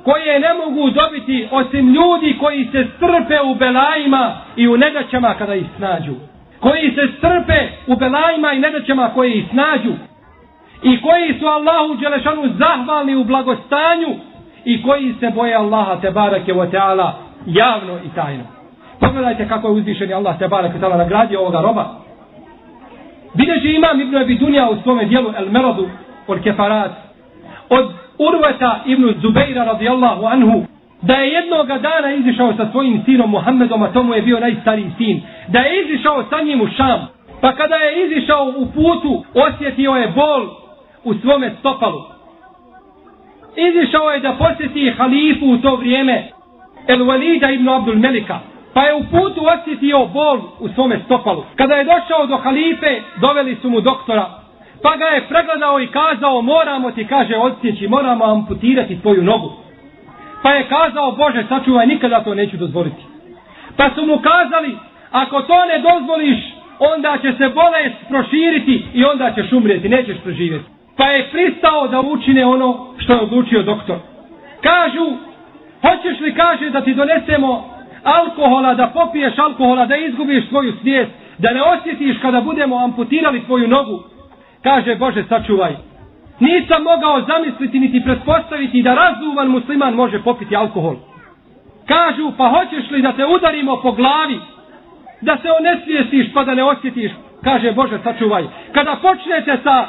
koje 0.04 0.40
ne 0.40 0.54
mogu 0.54 0.90
dobiti 0.90 1.48
osim 1.50 1.94
ljudi 1.94 2.36
koji 2.40 2.68
se 2.72 2.86
strpe 2.96 3.40
u 3.44 3.54
belajima 3.54 4.36
i 4.56 4.68
u 4.68 4.76
nedaćama 4.76 5.34
kada 5.38 5.54
ih 5.54 5.66
snađu. 5.76 6.14
Koji 6.60 6.90
se 6.90 7.18
strpe 7.18 7.68
u 7.86 7.96
belajima 7.96 8.52
i 8.52 8.58
nedaćama 8.58 9.10
koje 9.14 9.38
ih 9.38 9.44
snađu. 9.50 9.92
I 10.82 11.02
koji 11.02 11.38
su 11.40 11.46
Allahu 11.46 11.94
Đelešanu 11.94 12.42
zahvalni 12.58 13.16
u 13.16 13.24
blagostanju 13.24 14.08
i 14.64 14.82
koji 14.82 15.14
se 15.20 15.30
boje 15.34 15.54
Allaha 15.54 16.00
te 16.00 16.10
barake 16.10 16.54
o 16.54 16.66
teala 16.66 17.18
javno 17.46 17.98
i 18.04 18.14
tajno. 18.14 18.44
Pogledajte 19.00 19.48
kako 19.48 19.68
je 19.68 19.72
uzvišeni 19.72 20.14
Allah 20.14 20.38
te 20.38 20.48
barake 20.48 20.76
o 20.76 20.80
teala 20.80 20.96
nagradio 20.96 21.40
ovoga 21.40 21.60
roba. 21.60 22.03
Bileži 23.34 23.74
imam 23.74 24.00
Ibn 24.00 24.16
Abi 24.16 24.34
Dunja 24.34 24.68
u 24.70 24.82
svome 24.82 25.04
dijelu 25.04 25.30
El 25.36 25.50
Merodu 25.50 25.88
od 26.26 26.42
Kefarat 26.42 26.92
od 27.68 27.92
Urvata 28.18 28.80
Ibn 28.86 29.14
Zubeira 29.22 29.64
radijallahu 29.64 30.26
anhu 30.26 30.64
da 31.02 31.14
je 31.14 31.32
jednoga 31.32 31.78
dana 31.78 32.14
izišao 32.14 32.52
sa 32.56 32.70
svojim 32.70 33.02
sinom 33.04 33.30
Muhammedom, 33.30 33.82
a 33.82 33.92
tomu 33.92 34.14
je 34.14 34.22
bio 34.22 34.40
najstariji 34.40 34.90
sin, 34.98 35.22
da 35.48 35.58
je 35.58 35.82
izišao 35.84 36.24
sa 36.30 36.42
njim 36.42 36.60
u 36.60 36.68
Šam, 36.76 37.06
pa 37.40 37.52
kada 37.52 37.74
je 37.74 38.06
izišao 38.06 38.52
u 38.56 38.66
putu, 38.66 39.24
osjetio 39.34 39.92
je 39.92 40.08
bol 40.08 40.48
u 41.04 41.14
svome 41.14 41.50
stopalu. 41.58 42.00
Izišao 43.56 44.10
je 44.10 44.20
da 44.20 44.32
posjeti 44.32 44.92
halifu 44.98 45.46
u 45.46 45.58
to 45.58 45.76
vrijeme, 45.76 46.28
El 46.86 46.98
Walida 46.98 47.54
ibn 47.54 47.68
Abdul 47.68 47.96
Melika, 47.96 48.38
pa 48.74 48.82
je 48.82 48.94
u 48.94 49.04
putu 49.10 49.40
osjetio 49.54 50.06
bol 50.06 50.40
u 50.60 50.68
svome 50.68 51.00
stopalu. 51.04 51.44
Kada 51.56 51.74
je 51.74 51.84
došao 51.84 52.26
do 52.26 52.36
halife, 52.36 53.00
doveli 53.20 53.56
su 53.62 53.70
mu 53.70 53.80
doktora, 53.80 54.30
pa 54.82 54.96
ga 54.96 55.04
je 55.04 55.28
pregledao 55.28 55.80
i 55.80 55.86
kazao, 55.86 56.42
moramo 56.42 56.90
ti, 56.90 57.06
kaže, 57.06 57.36
odsjeći, 57.36 57.88
moramo 57.88 58.24
amputirati 58.24 59.00
tvoju 59.00 59.22
nogu. 59.22 59.52
Pa 60.42 60.50
je 60.50 60.68
kazao, 60.68 61.12
Bože, 61.12 61.44
sačuvaj, 61.48 61.86
nikada 61.86 62.24
to 62.24 62.34
neću 62.34 62.56
dozvoliti. 62.56 63.02
Pa 63.76 63.90
su 63.94 64.06
mu 64.06 64.18
kazali, 64.18 64.76
ako 65.10 65.40
to 65.40 65.64
ne 65.64 65.78
dozvoliš, 65.78 66.38
onda 66.78 67.18
će 67.22 67.32
se 67.32 67.48
bolest 67.48 67.96
proširiti 68.08 68.86
i 68.94 69.04
onda 69.04 69.32
ćeš 69.34 69.52
umrijeti, 69.52 69.88
nećeš 69.88 70.16
preživjeti. 70.24 70.64
Pa 70.96 71.06
je 71.06 71.28
pristao 71.32 71.88
da 71.88 72.00
učine 72.00 72.46
ono 72.46 72.86
što 72.98 73.12
je 73.12 73.20
odlučio 73.20 73.62
doktor. 73.62 73.96
Kažu, 74.60 75.06
hoćeš 75.82 76.20
li, 76.20 76.34
kaže, 76.34 76.70
da 76.70 76.80
ti 76.80 76.94
donesemo 76.94 77.73
alkohola, 78.04 78.74
da 78.74 78.86
popiješ 78.86 79.38
alkohola, 79.38 79.86
da 79.86 79.96
izgubiš 79.96 80.48
svoju 80.48 80.72
svijest, 80.80 81.10
da 81.38 81.52
ne 81.52 81.62
osjetiš 81.62 82.18
kada 82.22 82.40
budemo 82.40 82.84
amputirali 82.84 83.44
tvoju 83.44 83.68
nogu. 83.68 84.02
Kaže, 84.62 84.94
Bože, 84.94 85.24
sačuvaj. 85.28 85.76
Nisam 86.40 86.82
mogao 86.82 87.20
zamisliti 87.20 87.80
niti 87.80 88.04
pretpostaviti 88.04 88.82
da 88.82 88.94
razuman 88.94 89.48
musliman 89.48 89.94
može 89.94 90.22
popiti 90.22 90.56
alkohol. 90.56 90.96
Kažu, 91.86 92.32
pa 92.36 92.48
hoćeš 92.48 92.90
li 92.90 93.02
da 93.02 93.12
te 93.12 93.26
udarimo 93.26 93.76
po 93.82 93.92
glavi, 93.92 94.40
da 95.20 95.36
se 95.42 95.48
onesvijestiš 95.60 96.32
pa 96.34 96.44
da 96.44 96.54
ne 96.54 96.64
osjetiš? 96.64 97.12
Kaže, 97.44 97.72
Bože, 97.72 97.98
sačuvaj. 98.04 98.44
Kada 98.72 98.96
počnete 99.02 99.58
sa 99.62 99.86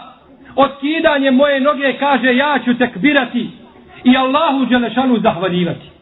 otkidanjem 0.55 1.35
moje 1.35 1.59
noge, 1.61 1.93
kaže, 1.99 2.35
ja 2.35 2.59
ću 2.65 2.77
tekbirati 2.77 3.49
i 4.03 4.17
Allahu 4.17 4.65
Đelešanu 4.65 5.19
zahvaljivati. 5.19 5.94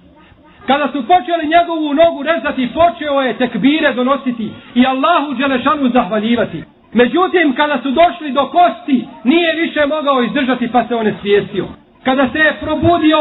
Kada 0.67 0.87
su 0.91 1.07
počeli 1.07 1.47
njegovu 1.47 1.93
nogu 1.93 2.23
rezati, 2.23 2.69
počeo 2.73 3.21
je 3.21 3.37
tekbire 3.37 3.93
donositi 3.93 4.51
i 4.75 4.85
Allahu 4.85 5.33
Đelešanu 5.33 5.89
zahvaljivati. 5.89 6.63
Međutim, 6.93 7.55
kada 7.55 7.77
su 7.83 7.91
došli 7.91 8.31
do 8.31 8.45
kosti, 8.45 9.07
nije 9.23 9.55
više 9.55 9.85
mogao 9.85 10.23
izdržati 10.23 10.71
pa 10.71 10.87
se 10.87 10.95
on 10.95 11.07
je 11.07 11.15
svijestio. 11.21 11.65
Kada 12.03 12.29
se 12.29 12.39
je 12.39 12.57
probudio, 12.61 13.17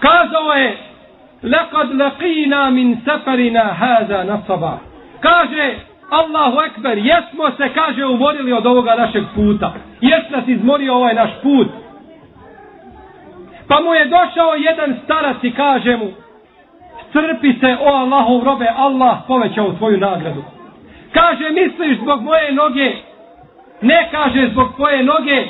kazao 0.00 0.52
je 0.52 0.76
Lekad 1.42 1.90
laqina 1.94 2.70
min 2.70 2.96
safarina 3.04 3.62
hada 3.62 4.24
nasaba. 4.24 4.78
Kaže, 5.20 5.74
Allahu 6.10 6.60
ekber, 6.66 6.98
jesmo 6.98 7.50
se, 7.56 7.68
kaže, 7.74 8.04
umorili 8.04 8.52
od 8.52 8.66
ovoga 8.66 8.94
našeg 8.94 9.24
puta. 9.34 9.74
Jes 10.00 10.30
nas 10.30 10.48
izmorio 10.48 10.94
ovaj 10.94 11.14
naš 11.14 11.30
put. 11.42 11.68
Pa 13.68 13.80
mu 13.80 13.94
je 13.94 14.04
došao 14.04 14.54
jedan 14.54 14.96
starac 15.04 15.36
i 15.42 15.50
kaže 15.50 15.96
mu, 15.96 16.10
strpi 17.08 17.52
se, 17.60 17.76
o 17.80 17.88
Allahov 17.94 18.44
robe, 18.44 18.66
Allah 18.76 19.18
povećao 19.26 19.72
tvoju 19.72 19.98
nagradu. 19.98 20.42
Kaže, 21.12 21.50
misliš 21.50 21.98
zbog 21.98 22.22
moje 22.22 22.52
noge, 22.52 22.92
ne 23.82 24.08
kaže 24.10 24.48
zbog 24.52 24.68
tvoje 24.76 25.02
noge, 25.02 25.46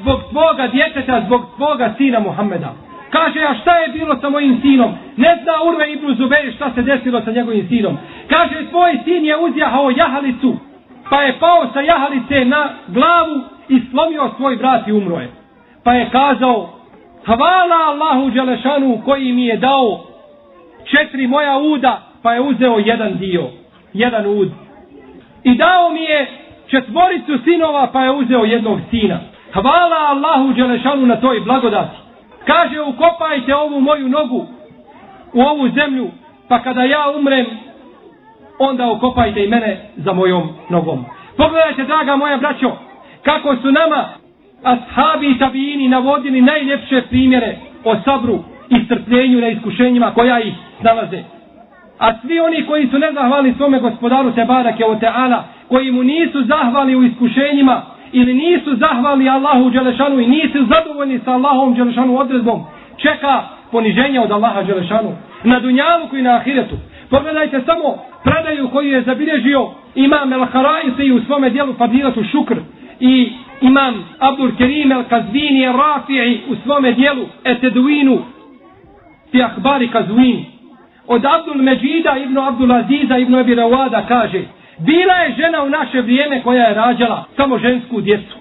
zbog 0.00 0.20
tvoga 0.30 0.68
djeteta, 0.72 1.22
zbog 1.26 1.42
tvoga 1.56 1.94
sina 1.98 2.20
Muhammeda. 2.20 2.72
Kaže, 3.10 3.40
a 3.40 3.54
šta 3.54 3.76
je 3.76 3.88
bilo 3.88 4.16
sa 4.20 4.30
mojim 4.30 4.60
sinom? 4.62 4.92
Ne 5.16 5.38
zna 5.42 5.52
Urve 5.64 5.92
Ibn 5.92 6.14
Zubeir 6.14 6.52
šta 6.54 6.70
se 6.74 6.82
desilo 6.82 7.20
sa 7.20 7.30
njegovim 7.30 7.68
sinom. 7.68 7.98
Kaže, 8.28 8.70
tvoj 8.70 8.98
sin 9.04 9.24
je 9.24 9.36
uzjahao 9.36 9.90
jahalicu, 9.90 10.56
pa 11.10 11.22
je 11.22 11.38
pao 11.40 11.66
sa 11.72 11.80
jahalice 11.80 12.44
na 12.44 12.68
glavu 12.88 13.40
i 13.68 13.82
slomio 13.90 14.30
svoj 14.36 14.56
brat 14.56 14.88
i 14.88 14.92
umro 14.92 15.16
je. 15.16 15.30
Pa 15.84 15.92
je 15.92 16.08
kazao, 16.12 16.68
hvala 17.26 17.76
Allahu 17.86 18.30
Đelešanu 18.30 19.00
koji 19.04 19.32
mi 19.32 19.46
je 19.46 19.56
dao 19.56 20.11
četiri 20.84 21.26
moja 21.26 21.58
uda, 21.58 22.02
pa 22.22 22.34
je 22.34 22.40
uzeo 22.40 22.78
jedan 22.78 23.18
dio, 23.18 23.50
jedan 23.92 24.26
ud. 24.26 24.50
I 25.44 25.54
dao 25.54 25.90
mi 25.90 26.00
je 26.00 26.26
četvoricu 26.66 27.38
sinova, 27.44 27.86
pa 27.92 28.04
je 28.04 28.10
uzeo 28.10 28.44
jednog 28.44 28.80
sina. 28.90 29.18
Hvala 29.52 29.96
Allahu 30.08 30.52
Đelešanu 30.52 31.06
na 31.06 31.16
toj 31.16 31.40
blagodati. 31.40 31.96
Kaže, 32.46 32.80
ukopajte 32.80 33.54
ovu 33.54 33.80
moju 33.80 34.08
nogu 34.08 34.46
u 35.32 35.40
ovu 35.40 35.68
zemlju, 35.68 36.10
pa 36.48 36.62
kada 36.62 36.84
ja 36.84 37.12
umrem, 37.18 37.46
onda 38.58 38.90
ukopajte 38.90 39.44
i 39.44 39.48
mene 39.48 39.80
za 39.96 40.12
mojom 40.12 40.48
nogom. 40.70 41.04
Pogledajte, 41.36 41.84
draga 41.84 42.16
moja 42.16 42.36
braćo, 42.36 42.72
kako 43.22 43.56
su 43.56 43.72
nama 43.72 44.08
ashabi 44.62 45.30
i 45.30 45.38
tabijini 45.38 45.88
navodili 45.88 46.40
najljepše 46.40 47.02
primjere 47.08 47.56
o 47.84 47.96
sabru 48.04 48.38
i 48.76 48.84
strpljenju 48.84 49.40
na 49.40 49.48
iskušenjima 49.48 50.10
koja 50.10 50.40
ih 50.40 50.54
nalaze. 50.82 51.22
A 51.98 52.18
svi 52.20 52.40
oni 52.40 52.66
koji 52.66 52.86
su 52.86 52.98
nezahvali 52.98 53.54
svome 53.56 53.78
gospodaru 53.80 54.32
Tebarake 54.32 54.84
o 54.84 54.94
Teala, 54.94 55.44
koji 55.68 55.90
mu 55.90 56.02
nisu 56.02 56.44
zahvali 56.44 56.96
u 56.96 57.04
iskušenjima 57.04 57.82
ili 58.12 58.34
nisu 58.34 58.76
zahvali 58.76 59.28
Allahu 59.28 59.70
Đelešanu 59.70 60.20
i 60.20 60.26
nisu 60.26 60.66
zadovoljni 60.66 61.20
sa 61.24 61.32
Allahom 61.32 61.74
Đelešanu 61.74 62.18
odredbom, 62.18 62.64
čeka 62.96 63.42
poniženje 63.70 64.20
od 64.20 64.30
Allaha 64.30 64.62
Đelešanu 64.62 65.12
na 65.44 65.60
dunjalu 65.60 66.08
koji 66.10 66.22
na 66.22 66.34
ahiretu. 66.36 66.76
Pogledajte 67.10 67.60
samo 67.66 67.98
predaju 68.24 68.68
koju 68.68 68.92
je 68.92 69.02
zabilježio 69.02 69.70
imam 69.94 70.32
El-Harajsi 70.32 71.12
u 71.12 71.20
svome 71.26 71.50
dijelu 71.50 71.72
Fadilatu 71.72 72.24
Šukr 72.24 72.56
i 73.00 73.32
imam 73.60 74.04
Abdul 74.18 74.50
Kerim 74.58 74.92
El 74.92 75.04
Kazvini 75.04 75.64
El 75.64 75.72
Rafi'i 75.72 76.38
u 76.48 76.54
svome 76.64 76.92
dijelu 76.92 77.26
Eteduinu 77.44 78.18
fi 79.32 79.42
akbari 79.42 79.88
kazuin. 79.88 80.44
od 81.06 81.24
Abdul 81.24 81.62
Međida 81.62 82.16
ibn 82.16 82.38
Abdul 82.38 82.72
Aziza 82.72 83.18
ibn 83.18 83.34
Abi 83.34 83.54
Rawada 83.54 84.06
kaže 84.08 84.42
bila 84.78 85.14
je 85.14 85.34
žena 85.36 85.62
u 85.62 85.68
naše 85.68 86.00
vrijeme 86.00 86.42
koja 86.42 86.64
je 86.64 86.74
rađala 86.74 87.24
samo 87.36 87.58
žensku 87.58 88.00
djecu. 88.00 88.36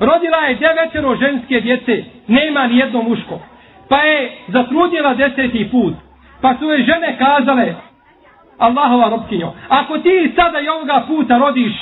Rodila 0.00 0.38
je 0.38 0.54
devetero 0.54 1.16
ženske 1.16 1.60
djece, 1.60 2.04
nema 2.28 2.66
ni 2.66 2.78
jedno 2.78 3.02
muško. 3.02 3.40
Pa 3.88 3.96
je 3.96 4.32
zatrudnjela 4.48 5.14
deseti 5.14 5.68
put. 5.70 5.94
Pa 6.42 6.54
su 6.58 6.70
je 6.70 6.84
žene 6.84 7.18
kazale, 7.18 7.74
Allahova 8.58 9.08
robkinjo, 9.08 9.52
ako 9.68 9.98
ti 9.98 10.32
sada 10.36 10.60
i 10.60 10.68
ovoga 10.68 11.04
puta 11.08 11.38
rodiš 11.38 11.72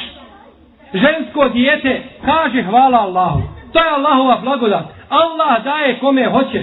žensko 0.94 1.48
dijete, 1.48 2.02
kaže 2.24 2.62
hvala 2.62 2.98
Allahu. 2.98 3.42
To 3.72 3.78
je 3.78 3.90
Allahova 3.90 4.40
blagodat. 4.42 4.84
Allah 5.08 5.64
daje 5.64 5.98
kome 5.98 6.26
hoće. 6.26 6.62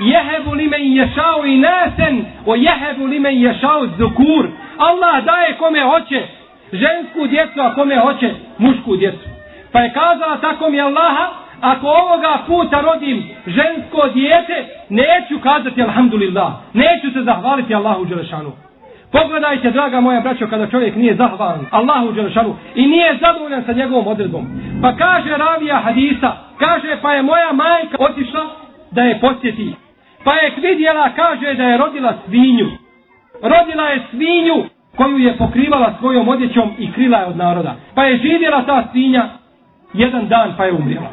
Jehebu 0.00 0.54
li 0.54 0.68
men 0.68 0.92
ješao 0.92 1.46
i 1.46 1.56
nasen, 1.56 2.24
o 2.46 2.54
jehebu 2.54 3.06
li 3.06 3.20
men 3.20 3.40
ješao 3.40 3.86
zukur. 3.98 4.48
Allah 4.78 5.24
daje 5.24 5.56
kome 5.58 5.80
hoće 5.80 6.22
žensku 6.72 7.26
djecu, 7.26 7.60
a 7.60 7.74
kome 7.74 7.98
hoće 7.98 8.34
mušku 8.58 8.96
djecu. 8.96 9.28
Pa 9.72 9.80
je 9.80 9.92
kazala 9.92 10.36
tako 10.40 10.70
mi 10.70 10.80
Allaha, 10.80 11.28
ako 11.60 11.86
ovoga 11.86 12.38
puta 12.46 12.80
rodim 12.80 13.28
žensko 13.46 14.08
dijete, 14.14 14.66
neću 14.88 15.42
kazati 15.42 15.82
alhamdulillah, 15.82 16.52
neću 16.72 17.10
se 17.12 17.22
zahvaliti 17.22 17.74
Allahu 17.74 18.04
Đelešanu. 18.04 18.52
Pogledajte, 19.12 19.70
draga 19.70 20.00
moja 20.00 20.20
braćo, 20.20 20.46
kada 20.46 20.66
čovjek 20.66 20.96
nije 20.96 21.14
zahvalan 21.14 21.66
Allahu 21.70 22.12
Đelešanu 22.12 22.56
i 22.74 22.86
nije 22.86 23.18
zadovoljan 23.20 23.62
sa 23.66 23.72
njegovom 23.72 24.06
odredbom. 24.06 24.46
Pa 24.82 24.96
kaže 24.96 25.36
ravija 25.36 25.76
hadisa, 25.76 26.32
kaže 26.58 26.96
pa 27.02 27.14
je 27.14 27.22
moja 27.22 27.52
majka 27.52 27.96
otišla 27.98 28.46
da 28.90 29.02
je 29.02 29.20
posjeti. 29.20 29.74
Pa 30.24 30.32
je 30.34 30.52
vidjela, 30.56 31.10
kaže 31.16 31.54
da 31.54 31.64
je 31.64 31.78
rodila 31.78 32.14
svinju. 32.26 32.66
Rodila 33.42 33.88
je 33.88 34.02
svinju 34.10 34.64
koju 34.96 35.18
je 35.18 35.36
pokrivala 35.36 35.94
svojom 35.98 36.28
odjećom 36.28 36.70
i 36.78 36.92
krila 36.92 37.18
je 37.18 37.26
od 37.26 37.36
naroda. 37.36 37.74
Pa 37.94 38.04
je 38.04 38.16
živjela 38.16 38.62
ta 38.66 38.84
svinja 38.92 39.28
jedan 39.94 40.28
dan 40.28 40.54
pa 40.56 40.64
je 40.64 40.72
umrila. 40.72 41.08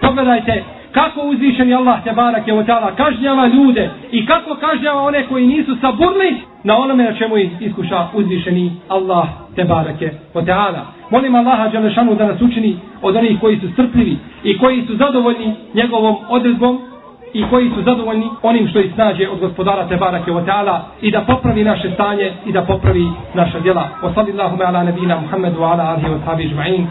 Pogledajte 0.00 0.64
kako 0.92 1.20
uzvišeni 1.22 1.74
Allah 1.74 2.04
te 2.04 2.12
barak 2.12 2.48
je 2.48 2.54
otala 2.54 2.94
kažnjava 2.94 3.46
ljude 3.46 3.90
i 4.10 4.26
kako 4.26 4.54
kažnjava 4.54 5.02
one 5.02 5.26
koji 5.26 5.46
nisu 5.46 5.76
saburli 5.80 6.36
na 6.64 6.78
onome 6.78 7.04
na 7.04 7.12
čemu 7.12 7.36
ih 7.36 7.50
iskuša 7.60 8.06
uzvišeni 8.14 8.72
Allah 8.88 9.28
te 9.56 9.64
barake 9.64 10.10
otala. 10.34 10.86
Molim 11.10 11.34
Allaha 11.34 11.68
Đalešanu 11.68 12.14
da 12.14 12.26
nas 12.26 12.40
učini 12.40 12.76
od 13.02 13.16
onih 13.16 13.40
koji 13.40 13.60
su 13.60 13.72
strpljivi 13.72 14.16
i 14.44 14.58
koji 14.58 14.82
su 14.86 14.96
zadovoljni 14.96 15.54
njegovom 15.74 16.16
odredbom 16.28 16.80
i 17.32 17.44
koji 17.50 17.70
su 17.70 17.82
zadovoljni 17.82 18.28
onim 18.42 18.68
što 18.68 18.80
ih 18.80 18.92
snađe 18.94 19.28
od 19.28 19.40
gospodara 19.40 19.88
Tebarake 19.88 20.30
wa 20.30 20.44
ta'ala 20.46 20.78
i 21.00 21.10
da 21.10 21.20
popravi 21.20 21.64
naše 21.64 21.90
stanje 21.94 22.32
i 22.46 22.52
da 22.52 22.62
popravi 22.62 23.06
naša 23.34 23.60
djela. 23.60 23.88
Wa 24.02 24.14
sallallahu 24.14 24.62
ala 24.62 24.82
nabina 24.82 25.20
Muhammedu 25.20 25.62
ala 25.62 25.84
alihi 25.84 26.06
wa 26.06 26.24
sahbihi 26.24 26.86